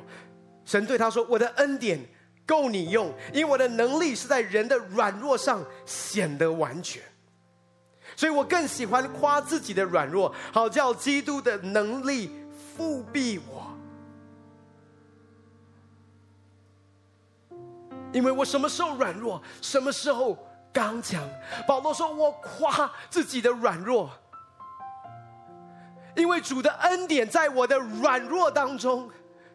[0.65, 1.99] 神对他说：我的恩典
[2.45, 7.01] 够你用，因为我的能力是在人的软弱上显得完全。
[8.15, 12.29] 所以我更喜欢夸自己的软弱，好叫基督的能力
[12.77, 13.73] 覆庇我。
[18.11, 20.37] 因为我什么时候软弱，什么时候。”
[20.73, 21.21] 刚强，
[21.67, 24.09] 保罗说：“我夸自己的软弱，
[26.15, 29.07] 因为主的恩典在我的软弱当中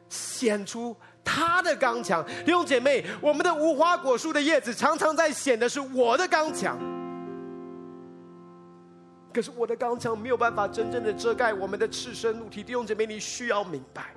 [0.09, 6.79] 显出他的刚强。”弟兄姐妹，我们的无花果树的叶子常常在显的是我的刚强，
[9.35, 12.63] 可是我的刚强没有办法真正的遮盖我们的赤身露体。
[12.63, 14.15] 弟兄姐妹，你需要明白，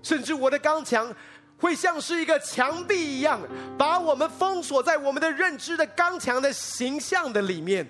[0.00, 1.12] 甚至我的刚强。
[1.60, 3.38] 会像是一个墙壁一样，
[3.76, 7.86] 把我们封锁在我们的认知的刚强的形象的里面，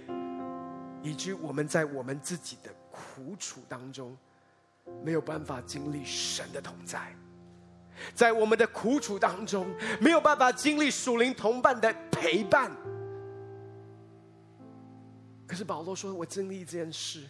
[1.03, 4.17] 以及我们在我们自己的苦楚当中，
[5.05, 7.15] 没有办法经历神的同在，
[8.13, 12.73] 在我们的苦楚当中，没有办法经历属灵同伴的陪伴。
[15.47, 17.25] 可是保罗说：“我经历一件事，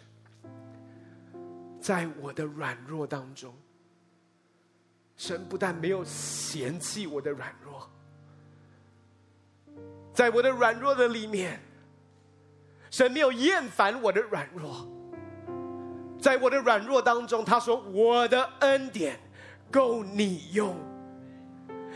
[1.80, 3.55] 在我的软弱当中。”
[5.20, 7.86] 神不但没有嫌弃我的软弱，
[10.14, 11.60] 在我的软弱的里面，
[12.90, 14.88] 神没有厌烦我的软弱，
[16.18, 19.20] 在我的软弱当中，他说：“我的恩典
[19.70, 20.74] 够你用。”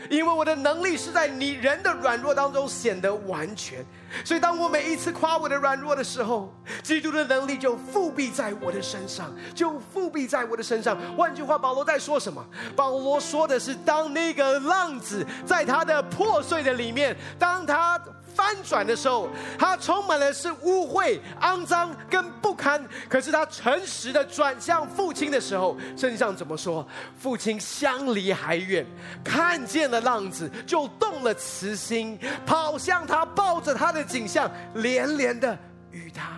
[0.09, 3.85] 因为我的能力是在你人的软弱当中显得完全，
[4.23, 6.53] 所以当我每一次夸我的软弱的时候，
[6.83, 10.97] 基督的能力就复辟在我的身上，就复辟在我的身上。
[11.15, 12.45] 换句话，保罗在说什么？
[12.75, 17.99] 保罗说的是，当那个浪子在他的破碎的里面，当他。
[18.35, 22.85] 翻转的时候，他充满了是污秽、肮脏跟不堪。
[23.09, 26.85] 可是他诚实的转向父亲的时候，圣经上怎么说？
[27.17, 28.85] 父亲相离还远，
[29.23, 35.57] 看见了浪子，就动了慈心，跑向他，抱着他的颈项，连连的
[35.91, 36.37] 与他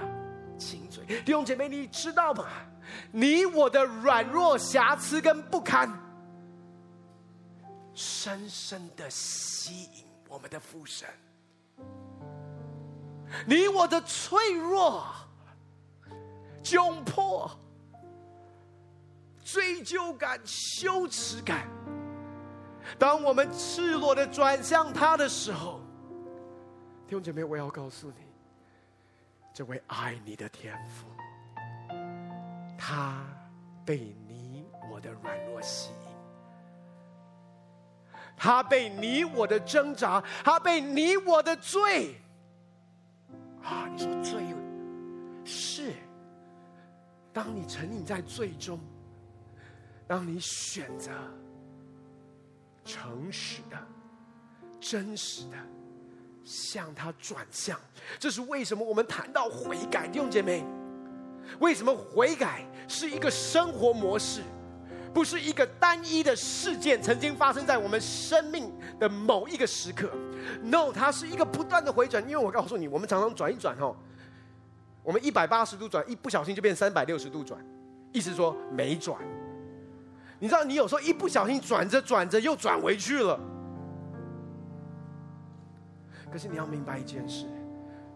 [0.58, 1.04] 亲嘴。
[1.26, 2.45] 弟兄姐妹，你知道吗？
[3.12, 5.91] 你我的软弱、瑕疵跟不堪，
[7.93, 11.08] 深深的吸引我们的父神。
[13.45, 15.05] 你我的脆弱、
[16.63, 17.49] 窘迫、
[19.43, 21.67] 追究感、羞耻感，
[22.97, 25.79] 当我们赤裸的转向他的时候，
[27.05, 28.25] 弟兄姐妹，我要告诉你，
[29.53, 31.05] 这位爱你的天父，
[32.77, 33.23] 他
[33.85, 36.11] 被你我的软弱吸引，
[38.35, 42.19] 他被你我的挣扎，他被你我的罪。
[43.68, 43.86] 啊！
[43.91, 44.43] 你说罪
[45.43, 45.93] 是，
[47.34, 48.80] 当你沉溺在罪中，
[50.07, 51.11] 当你选择
[52.86, 53.78] 诚实的、
[54.80, 55.57] 真实的
[56.45, 57.78] 向他转向。
[58.18, 58.86] 这是为什么？
[58.86, 60.63] 我们谈到悔改，弟兄姐妹，
[61.59, 64.41] 为什么悔改是一个生活模式，
[65.18, 70.11] 不是一个单一的事件，曾经发生在我们生命的某一个时刻
[70.61, 72.22] ？No，它是一个不断的回转。
[72.30, 73.95] 因为我告诉你，我们常常转一转哦，
[75.01, 77.59] 我们一百八十度转，一不小心就变三百六十度转，
[78.13, 79.20] 意思说没转。
[80.38, 83.39] 你知道，你有时候一不小心转着转着又转回去了。
[86.32, 87.47] 可是你要明白一件事：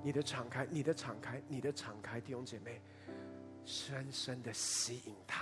[0.04, 2.80] 你的敞开，你的敞开，你的敞开，弟兄姐妹，
[3.66, 5.42] 深深的吸引他，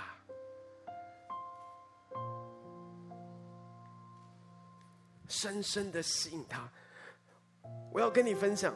[5.30, 6.68] 深深的吸引他。
[7.90, 8.74] 我要跟你分享，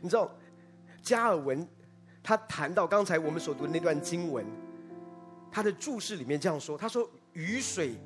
[0.00, 0.34] 你知道，
[1.02, 1.68] 加尔文。
[2.26, 4.46] 他谈到刚才我们所读的那段经文，
[5.52, 7.98] 他的注释里面这样说：“他说，雨水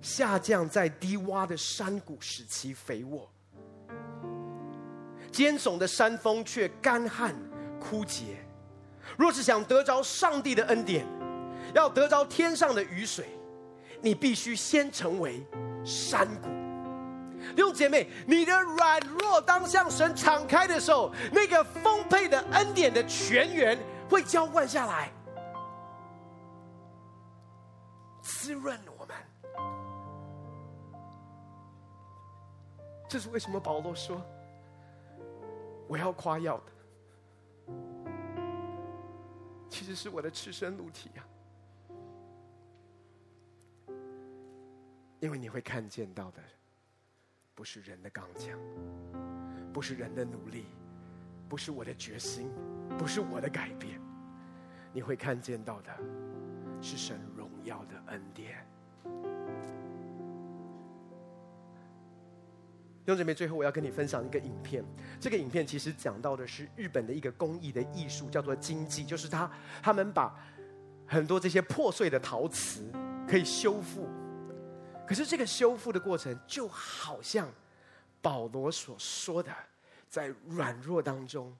[0.00, 3.28] 下降在低洼的山谷，使其肥沃；
[5.32, 7.34] 尖耸的山峰却干旱
[7.80, 8.36] 枯竭。
[9.18, 11.04] 若是想得着上帝的恩典，
[11.74, 13.26] 要得着天上的雨水，
[14.04, 15.42] 你必须先成为
[15.82, 16.48] 山谷。”
[17.56, 23.78] 弟兄姐妹，你的软弱当向神敞开的时候，那个丰沛的恩典的泉源
[24.08, 25.10] 会浇灌下来，
[28.22, 29.16] 滋润我们。
[33.08, 34.20] 这是为什么保罗说
[35.86, 37.72] ：“我要夸耀的，
[39.68, 41.22] 其实是我的赤身露体啊，
[45.24, 46.42] 因为你会看见到的。”
[47.56, 48.58] 不是人的刚强，
[49.72, 50.64] 不是人的努力，
[51.48, 52.50] 不是我的决心，
[52.98, 54.00] 不是我的改变，
[54.92, 55.90] 你会看见到的，
[56.82, 58.66] 是神荣耀的恩典。
[63.04, 64.84] 弟兄姐妹，最后我要跟你分享一个影片。
[65.20, 69.48] 这个影片其实讲到的是日本的一个工艺的艺术，叫做经济，就是他
[69.80, 70.34] 他们把
[71.06, 72.90] 很多这些破碎的陶瓷
[73.28, 74.08] 可以修复。
[75.07, 77.51] 可是这个修复的过程，就好像
[78.21, 79.51] 保罗所说的，
[80.07, 81.55] 在软弱当中，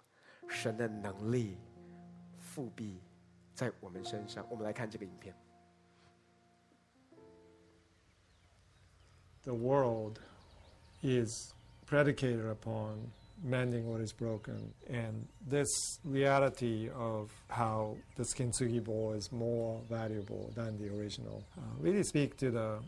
[0.47, 1.57] 神的能力
[2.39, 2.99] 复辟
[3.53, 4.45] 在我们身上。
[4.49, 5.35] 我们来看这个影片。
[9.43, 10.19] The world
[11.01, 11.53] is
[11.87, 12.97] predicated upon
[13.43, 15.69] mending what is broken, and this
[16.03, 22.35] reality of how the kintsugi bowl is more valuable than the original uh, really speak
[22.37, 22.79] to the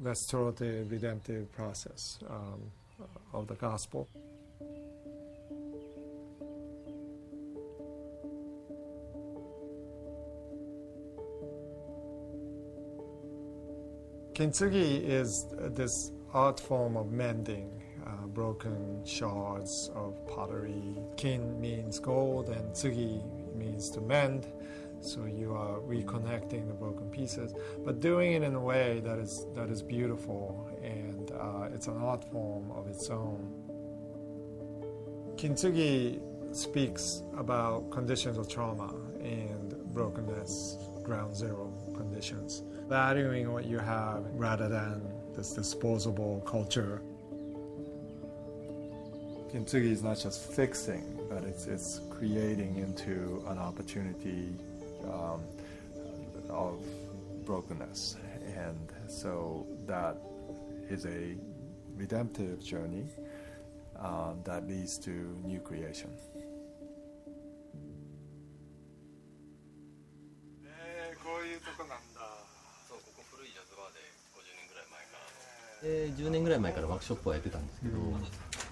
[0.00, 2.60] restorative, redemptive process um,
[3.32, 4.08] of the gospel.
[14.34, 15.46] Kintsugi is
[15.76, 17.70] this art form of mending
[18.04, 20.98] uh, broken shards of pottery.
[21.16, 23.22] Kin means gold, and tsugi
[23.54, 24.48] means to mend.
[25.04, 29.46] So you are reconnecting the broken pieces, but doing it in a way that is
[29.54, 33.52] that is beautiful and uh, it's an art form of its own.
[35.36, 36.20] Kintsugi
[36.56, 44.70] speaks about conditions of trauma and brokenness, ground zero conditions, valuing what you have rather
[44.70, 45.02] than
[45.36, 47.02] this disposable culture.
[49.52, 54.56] Kintsugi is not just fixing, but it's, it's creating into an opportunity
[55.05, 55.41] um,
[56.49, 56.79] of
[57.45, 58.17] brokenness.
[58.57, 60.17] And so that
[60.89, 61.35] is a
[61.95, 63.05] redemptive journey
[63.99, 65.11] uh, that leads to
[65.45, 66.09] new creation.
[75.81, 77.97] で10年ぐらい前からワークショップをやってたんですけど、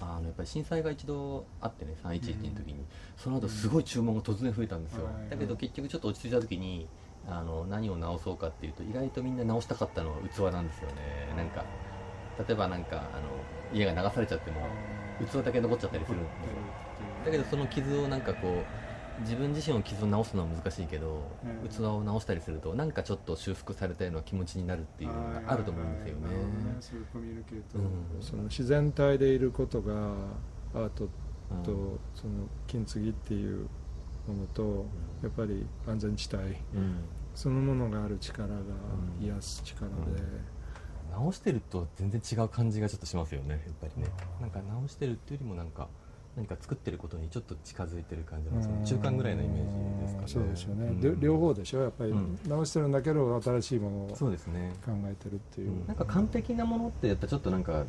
[0.01, 2.85] あのやっぱり震灾が一度あってね311の时に、
[3.17, 6.87] その后すごい注文が突然増えたんですよ、だけど结局ちょっと落ち着いた时に
[7.27, 11.33] あの何を直そうかっていうと意外とみんな直したかったのは器なんですよね。
[11.35, 11.65] なんか
[12.37, 13.29] 例えばなんかあの
[13.73, 14.61] 家が流されちゃっても
[15.25, 16.53] 器だけ残っちゃったりするんですよ。
[17.25, 21.23] だけどその伤をなんかこう自分自身を伤を直すのは难しいけど、
[21.63, 26.27] うん、器を直したりするとなんかちょっと修复されたような気持ちになるっていうのがあると思うんですよね。
[28.21, 30.13] その自然体でいることが
[30.73, 31.07] アート
[31.63, 33.67] とその金継ぎっていう
[34.27, 34.85] ものと、
[35.21, 36.55] やっぱり安全地帯、
[37.35, 38.55] そのものがある力が
[39.21, 39.93] 愈す力で。
[41.13, 44.09] 直してると全然违う感じがちょっとしますよねやっぱりね。
[44.41, 45.87] なんか直してるっていうよりもなんか
[46.35, 50.27] 何か作ってることにちょっと近づいてる感じのその中间ぐらいのイメージですかね。
[50.27, 51.19] そうですよね、うん。
[51.19, 51.83] 両方でしょ？
[51.83, 52.39] やっぱりうん。
[52.47, 54.73] 直してるんだけど新しいものを考そうですね。
[54.87, 57.85] えてるっていう、なんか完璧なものってやっぱちょっとなんか、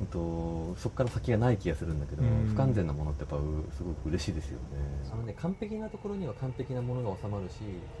[0.00, 2.46] うんと、そこから先がない気がするんだけど、うん。
[2.50, 3.40] 不完全なものってやっぱう
[3.76, 4.64] すごく嬉しいですよね。
[5.12, 7.54] あのね完璧なところには完璧なものが収まるし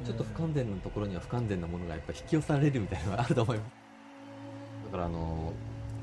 [0.04, 3.70] ちょっと不完全なところには不完全なものがやっぱ引き寄せられるみたいなのがあると思います。
[4.86, 5.52] だからあの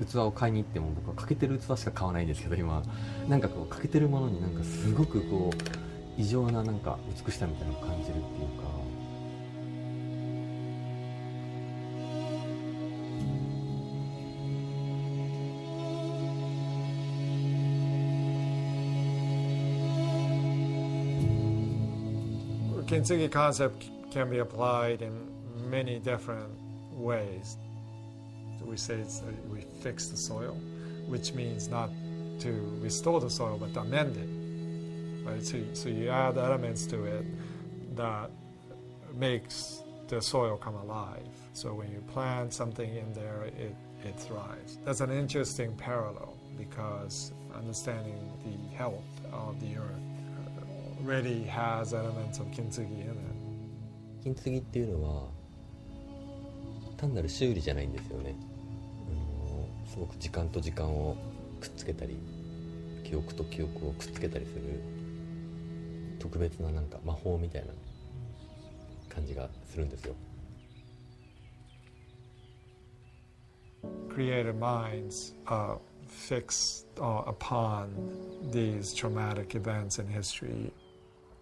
[0.06, 2.84] 器を买いに行っても仆は欠けてる器しか买わないんですけど今
[3.28, 8.68] なんかこう欠けてるものになんかすごくこう异常ななんか美しさみたいなのを感じるっていうか
[22.88, 25.12] Kintsugi concept can be applied in
[25.70, 26.50] many different
[26.94, 27.58] ways.
[28.67, 30.57] We say it's, uh, we fix the soil,
[31.07, 31.91] which means not
[32.41, 35.29] to restore the soil but to amend it.
[35.29, 35.45] Right?
[35.45, 37.27] So, so you add elements to it
[37.97, 38.31] that
[39.15, 41.27] makes the soil come alive.
[41.53, 44.79] So when you plant something in there, it, it thrives.
[44.85, 50.03] That's an interesting parallel because understanding the health of the earth
[51.01, 53.33] already has elements of kintsugi in it.
[54.23, 55.29] 金継ぎっていうのは
[56.97, 58.56] 単なる修理じゃないんですよね、あの
[59.88, 61.16] すごく时间と时间を
[61.60, 62.18] くっつけたり
[63.04, 64.82] 记忆と记忆をくっつけたりする
[66.20, 67.74] 特别ななんか魔法みたいな
[69.14, 70.16] 感じがするんですよ
[74.10, 75.78] Creative minds uh,
[76.08, 77.94] fixed uh, upon
[78.52, 80.72] these traumatic events in history.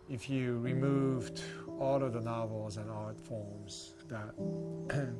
[0.09, 1.41] If you removed
[1.79, 4.35] all of the novels and art forms that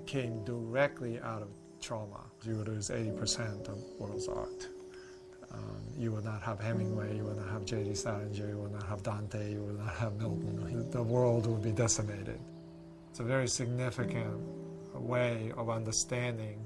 [0.06, 1.48] came directly out of
[1.80, 4.68] trauma, you would lose 80% of world's art.
[5.52, 7.96] Um, you would not have Hemingway, you would not have J.D.
[7.96, 10.90] Salinger, you would not have Dante, you would not have Milton.
[10.92, 12.40] The world would be decimated.
[13.10, 14.38] It's a very significant
[14.94, 16.66] way of understanding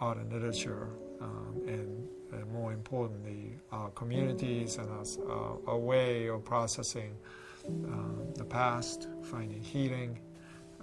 [0.00, 0.88] art and literature,
[1.20, 7.16] um, and, and more importantly, our communities and us, uh, a way of processing
[7.68, 10.18] um, the past, finding healing,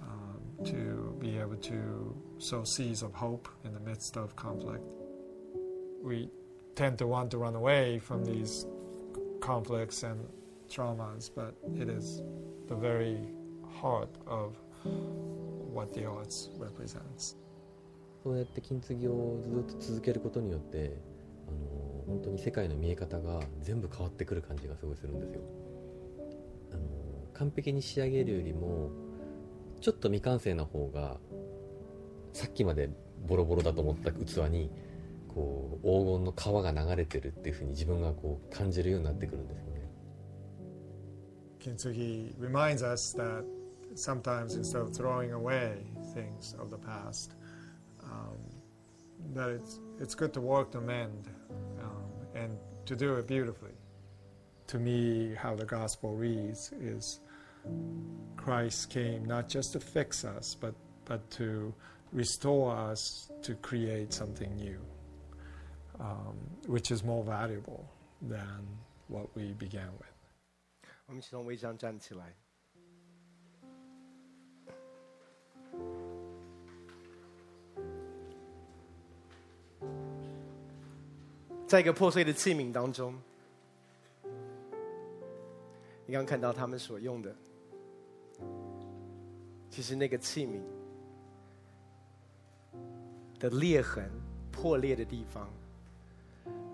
[0.00, 4.84] um, to be able to sow seeds of hope in the midst of conflict.
[6.02, 6.28] We
[6.74, 8.66] tend to want to run away from these
[9.40, 10.28] conflicts and
[10.68, 12.22] traumas, but it is
[12.68, 13.16] the very
[13.80, 14.56] heart of
[15.72, 17.36] what the arts represents.
[18.22, 20.96] そうやって金継ぎをずっと続けることによって
[21.46, 25.42] あの本当に世界の见え方が全部変わってくる感じがすごいするんですよ
[26.72, 26.80] あの
[27.34, 28.90] 完璧に仕上げるよりも
[29.82, 31.18] ちょっと未完成な方が
[32.34, 32.90] さっきまで
[33.26, 34.70] ボロボロだと思った器に
[35.28, 39.74] こう黄金の川が流れてるっていうふうに自分がこう感じるようになってくるんですよね
[41.60, 43.42] Kintsugi reminds us that
[43.94, 45.78] sometimes instead of throwing away
[46.12, 47.36] things of the past,
[48.02, 48.36] um,
[49.32, 51.30] that it's, it's good to work to mend
[51.80, 53.72] um, and to do it beautifully.
[54.66, 57.20] To me, how the gospel reads is
[58.36, 60.74] Christ came not just to fix us, but,
[61.06, 61.72] but to
[62.13, 64.79] restore us to create something new,
[65.99, 66.35] um,
[66.67, 67.85] which is more valuable
[68.21, 68.65] than
[69.07, 70.07] what we began with.
[71.07, 72.35] 我们一起从微章站起来。
[81.67, 83.13] 在一个破碎的器皿当中，
[86.05, 87.35] 你刚刚看到他们所用的，
[89.69, 90.59] 其实那个器皿
[93.44, 94.10] 的裂痕、
[94.50, 95.46] 破裂的地方，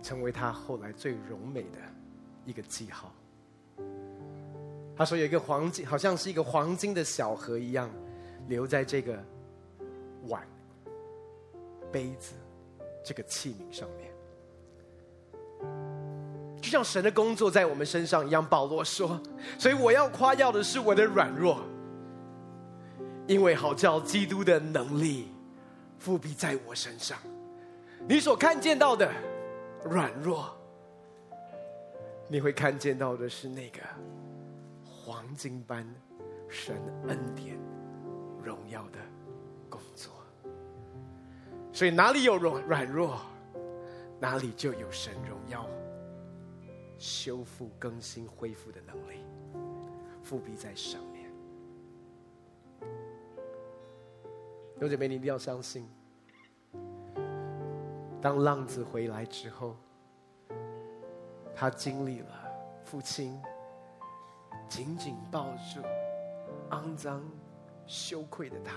[0.00, 1.78] 成为他后来最荣美的
[2.46, 3.12] 一个记号。
[4.96, 7.90] 他说有一个黄金，好像是一个黄金的小河一样，
[8.46, 9.20] 留在这个
[10.28, 10.46] 碗、
[11.90, 12.34] 杯子
[13.04, 14.08] 这个器皿上面。
[16.62, 19.20] 就像神的工作在我们身上一样，保罗说
[19.58, 21.64] ：“所以我要夸耀的是我的软弱，
[23.26, 25.26] 因为好叫基督的能力
[26.00, 27.16] 复辟在我身上。”
[28.08, 29.08] 你所看见到的
[29.84, 30.52] 软弱，
[32.26, 33.78] 你会看见到的是那个。
[35.02, 35.84] 黄金般
[36.48, 36.76] 神
[37.08, 37.58] 恩典
[38.44, 38.98] 荣耀的
[39.68, 40.12] 工作，
[41.72, 43.20] 所以哪里有软软弱，
[44.20, 45.66] 哪里就有神荣耀
[46.96, 49.24] 修复、更新、恢复的能力，
[50.22, 51.00] 复辟在上
[54.80, 54.88] 面。
[54.88, 55.86] 弟兄姐妹，你一定要相信，
[58.20, 59.76] 当浪子回来之后，
[61.54, 62.28] 他经历了
[62.82, 63.38] 父亲
[64.70, 65.82] 紧紧抱住
[66.70, 67.22] 肮脏
[67.86, 68.74] 羞愧的他，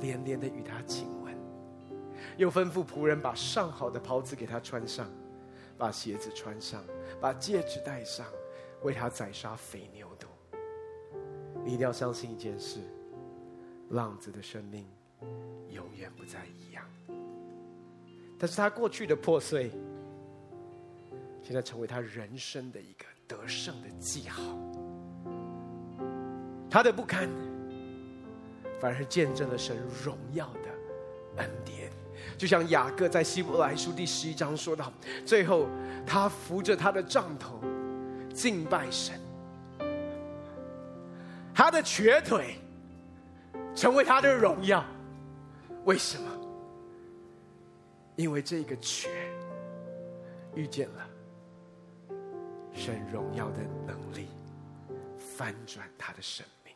[0.00, 1.36] 连连的与他亲吻，
[2.38, 5.10] 又吩咐仆人把上好的袍子给他穿上，
[5.76, 6.82] 把鞋子穿上，
[7.20, 8.24] 把戒指戴上，
[8.82, 10.26] 为他宰杀肥牛犊。
[11.64, 12.80] 你一定要相信一件事：
[13.90, 14.86] 浪子的生命
[15.70, 16.84] 永远不再一样。
[18.38, 19.70] 但是他过去的破碎，
[21.42, 24.42] 现在成为他人生的一个得胜的记号。
[26.70, 27.28] 他的不堪，
[28.80, 31.90] 反而见证了神荣耀的恩典。
[32.36, 34.92] 就像雅各在希伯来书第十一章说到，
[35.24, 35.66] 最后
[36.06, 37.60] 他扶着他的杖头
[38.32, 39.18] 敬拜神，
[41.54, 42.56] 他的瘸腿
[43.74, 44.84] 成为他的荣耀。
[45.84, 46.30] 为什么？
[48.16, 49.08] 因为这个瘸
[50.54, 51.08] 遇见了。
[52.74, 54.28] 神荣耀的能力
[55.18, 56.72] 翻转他的生命。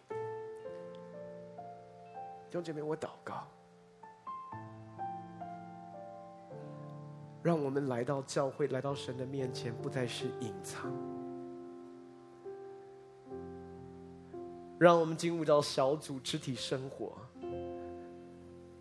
[2.50, 3.46] 弟兄姐妹，我祷告，
[7.40, 10.90] 让我们来到教会，来到神的面前，不再是隐藏；
[14.78, 17.16] 让我们进入到小组肢体生活，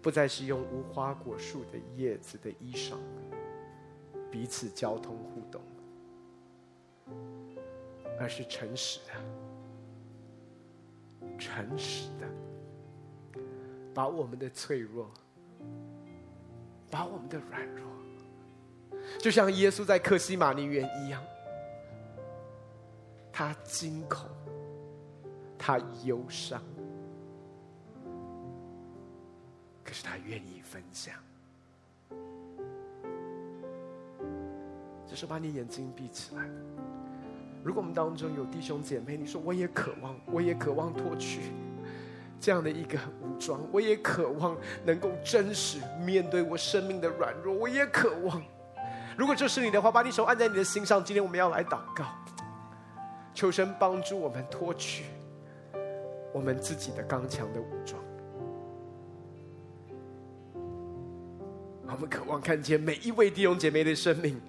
[0.01, 2.95] 不再是用无花果树的叶子的衣裳
[4.31, 5.61] 彼此交通互动。
[8.19, 9.13] 而是诚实的，
[11.39, 13.41] 诚实的，
[13.95, 15.09] 把我们的脆弱，
[16.91, 17.83] 把我们的软弱，
[19.17, 21.23] 就像耶稣在客西马尼园一样，
[23.33, 24.29] 他惊恐，
[25.57, 26.61] 他忧伤，
[30.25, 31.13] 愿意分享。
[35.07, 36.43] 就是把你眼睛闭起来。
[37.63, 41.41] 如果我们当中有弟兄姐妹，你说我也渴望，我也渴望脱去
[42.39, 48.41] 这样的一个武装，我也渴望能够真实面对我生命的软弱，我也渴望。
[49.17, 51.03] 如果这是你的话，把你手按在你的心上。
[51.03, 52.05] 今天我们要来祷告，
[53.33, 55.03] 求神帮助我们脱去
[56.33, 58.01] 我们自己的刚强的武装。
[62.01, 64.41] 我们渴望看见每一位弟兄姐妹的生命。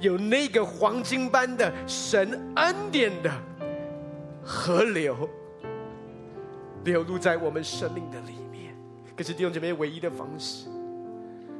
[0.00, 3.30] 有那个黄金般的神恩典的
[4.44, 5.28] 河流
[6.84, 8.72] 流露在我们生命的里面，
[9.16, 10.68] 可是弟兄姐妹，唯一的方式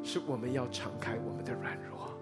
[0.04, 2.16] 是我们要敞开我们的软弱。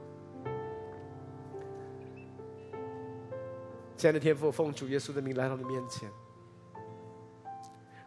[3.99, 6.09] 亲爱的天父，奉主耶稣的名来到你面前，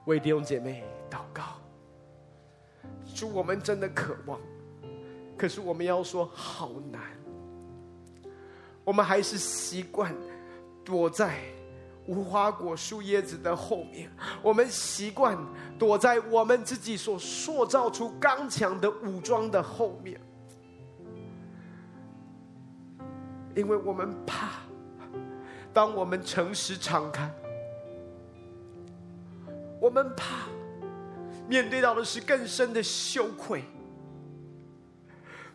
[0.05, 1.43] 为弟兄姐妹祷告。
[3.16, 4.39] 主，我们真的渴望，
[5.44, 7.02] 可是我们要说好难。
[8.86, 10.16] 我们还是习惯
[10.86, 11.38] 躲在
[12.08, 14.10] 无花果树叶子的后面，
[14.41, 15.38] 我们习惯
[15.78, 20.18] 躲在我们自己所塑造出刚强的武装的后面，
[23.54, 24.62] 因为我们怕，
[25.74, 27.30] 当我们诚实敞开，
[29.82, 30.48] 我们怕
[31.50, 33.66] 面对到的是更深的羞愧。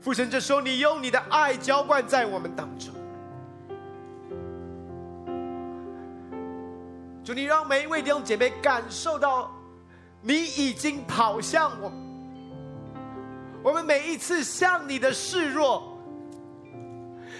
[0.00, 2.94] 父神，这时候你用你的爱浇灌在我们当中。
[7.24, 9.50] 主，你让每一位弟兄姐妹感受到，
[10.22, 11.92] 你已经跑向我。
[13.62, 15.98] 我们每一次向你的示弱，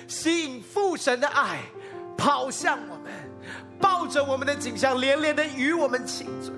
[0.09, 1.61] 吸引父神的爱，
[2.19, 3.13] 跑向我们，
[3.81, 6.53] 抱着我们的景象，连连的与我们亲嘴。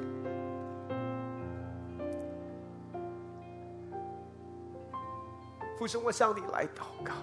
[5.80, 7.14] 父神，我向你来祷告。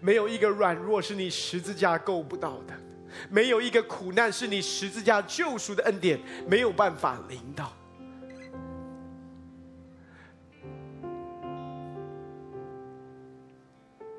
[0.00, 2.72] 没有一个软弱是你十字架够不到的，
[3.28, 6.18] 没有一个苦难是你十字架救赎的恩典
[6.48, 7.70] 没有办法临到。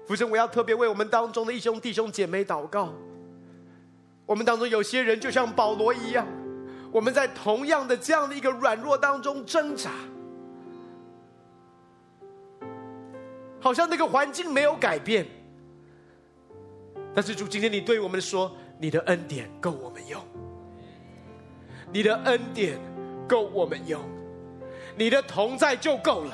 [0.05, 2.93] 父神，我要特别为我们当中的一兄弟兄姐妹祷告。
[4.27, 6.27] 我们当中有些人就像保罗一样，
[6.91, 9.89] 我们在同样的这样的一个软弱当中挣扎，
[13.62, 15.26] 好像那个环境没有改变。
[17.14, 20.22] 但是主，今天你对我们说，你的恩典够我们用，
[21.91, 22.80] 你的恩典
[23.28, 24.01] 够我们用，
[24.95, 26.34] 你的同在就够了，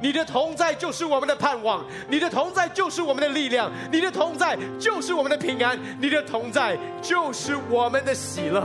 [0.00, 8.64] 你的同在就是我们的盼望，你的同在就是我们的力量，你的同在就是我们的平安，你的同在就是我们的喜乐。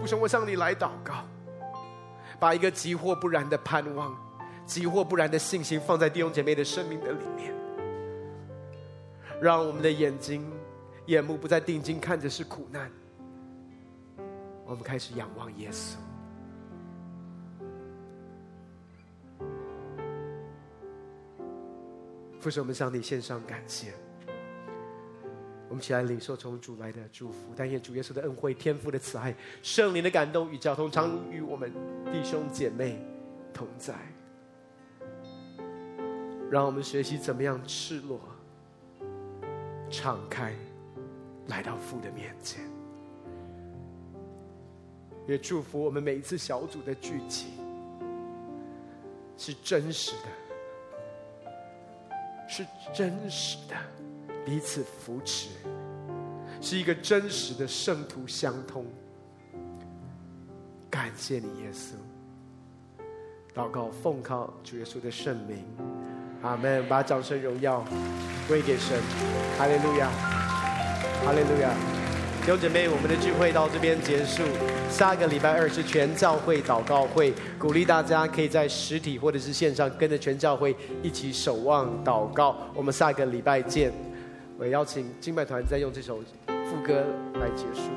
[0.00, 1.14] 父神，我向你来祷告，
[2.42, 4.12] 把一个急或不然的盼望
[4.66, 7.54] 急或不然的信心放在弟兄姐妹的生命的里面，
[9.40, 10.44] 让我们的眼睛、
[11.06, 12.90] 眼目不再定睛看着是苦难，
[14.64, 15.94] 我们开始仰望耶稣。
[22.40, 23.94] 父神，我们向你献上感谢。
[25.72, 31.72] 我们起来领受从主来的祝福，但愿主耶稣的恩惠、天父的慈爱、圣灵的感动与交通，常与我们
[32.12, 33.02] 弟兄姐妹
[33.54, 33.94] 同在。
[36.50, 38.20] 让我们学习怎么样赤裸、
[39.90, 40.54] 敞开，
[41.46, 42.60] 来到父的面前。
[45.26, 47.46] 也祝福我们每一次小组的聚集
[49.38, 51.40] 是真实的，
[52.46, 53.74] 是真实的。
[54.44, 55.48] 彼此扶持，
[56.60, 58.84] 是一个真实的圣徒相通。
[60.90, 61.94] 感谢你，耶稣。
[63.54, 65.64] 祷告奉靠主耶稣的圣名，
[66.42, 66.86] 阿门。
[66.88, 67.84] 把掌声荣耀
[68.48, 68.98] 归给神，
[69.58, 70.08] 哈利路亚，
[71.24, 71.70] 哈利路亚。
[72.40, 74.42] 弟兄姐妹，我们的聚会到这边结束。
[74.90, 82.56] 下个礼拜二是全教会祷告会，鼓励大家可以在实体或者是线上跟着全教会一起守望祷告。
[82.74, 83.92] 我们下个礼拜见。
[84.62, 87.04] 我邀请金麦团再用这首副歌
[87.34, 87.90] 来结束。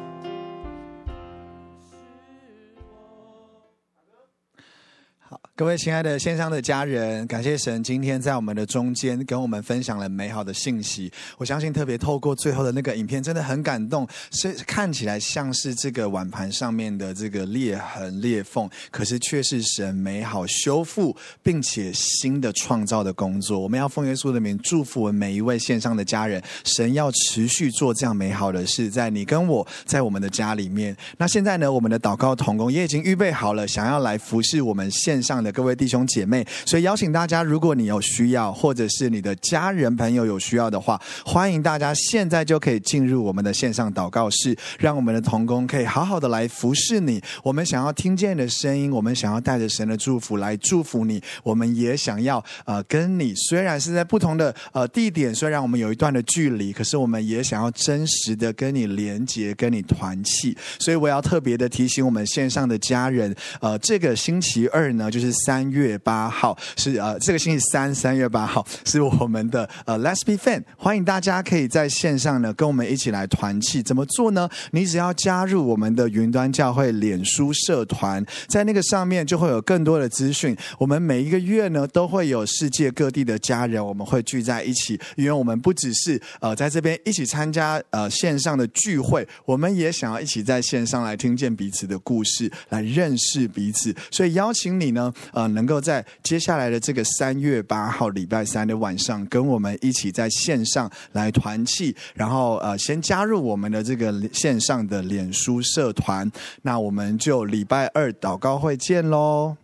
[5.20, 11.10] 好各位亲爱的线上的家人，感谢神今天在我们的中间跟我们分享了美好的信息。
[11.38, 14.06] 我相信特别透过最后的那个影片，真的很感动。
[14.32, 23.58] 是看起来像是这个碗盘上面的这个裂痕裂缝，可是却是神美好修复并且新的创造的工作。
[23.58, 30.94] 我们要奉耶稣的名祝福我们每一位线上的家人，神要持续做这样美好的事，在你跟我在我们的家里面。
[31.18, 47.22] 那现在呢，我们的祷告同工也已经预备好了，想要来服侍我们线上各位弟兄姐妹，所以邀请大家，如果你有需要，或者是你的家人朋友有需要的话，欢迎大家现在就可以进入我们的线上祷告室，让我们的童工可以好好的来服侍你。
[47.44, 51.22] 我们想要听见你的声音，我们想要带着神的祝福来祝福你。
[51.44, 60.58] 我们也想要呃跟你，虽然是在不同的呃地点，虽然我们有一段的距离，可是我们也想要真实的跟你连接，跟你团契。
[60.80, 65.35] 所以我要特别的提醒我们线上的家人，呃，这个星期二呢，就是。
[65.46, 73.84] 三月八号是呃这个星期三，三月八号是我们的呃 Let's Be Fan，欢迎大家可以在线上呢跟我们一起来团契。
[73.84, 74.50] 怎么做呢？
[74.72, 80.56] 你只要加入我们的云端教会脸书社团，在那个上面就会有更多的资讯。
[80.80, 93.96] 我们每一个月呢都会有世界各地的家人，我们会聚在一起，因为我们不只是呃在这边一起参加呃线上的聚会，我们也想要一起在线上来听见彼此的故事，来认识彼此。
[94.10, 95.14] 所以邀请你呢。
[95.34, 109.58] 呃，能够在接下来的这个三月八号礼拜三的晚上，跟我们一起在线上来团契，然后呃，先加入我们的这个线上的脸书社团，那我们就礼拜二祷告会见喽。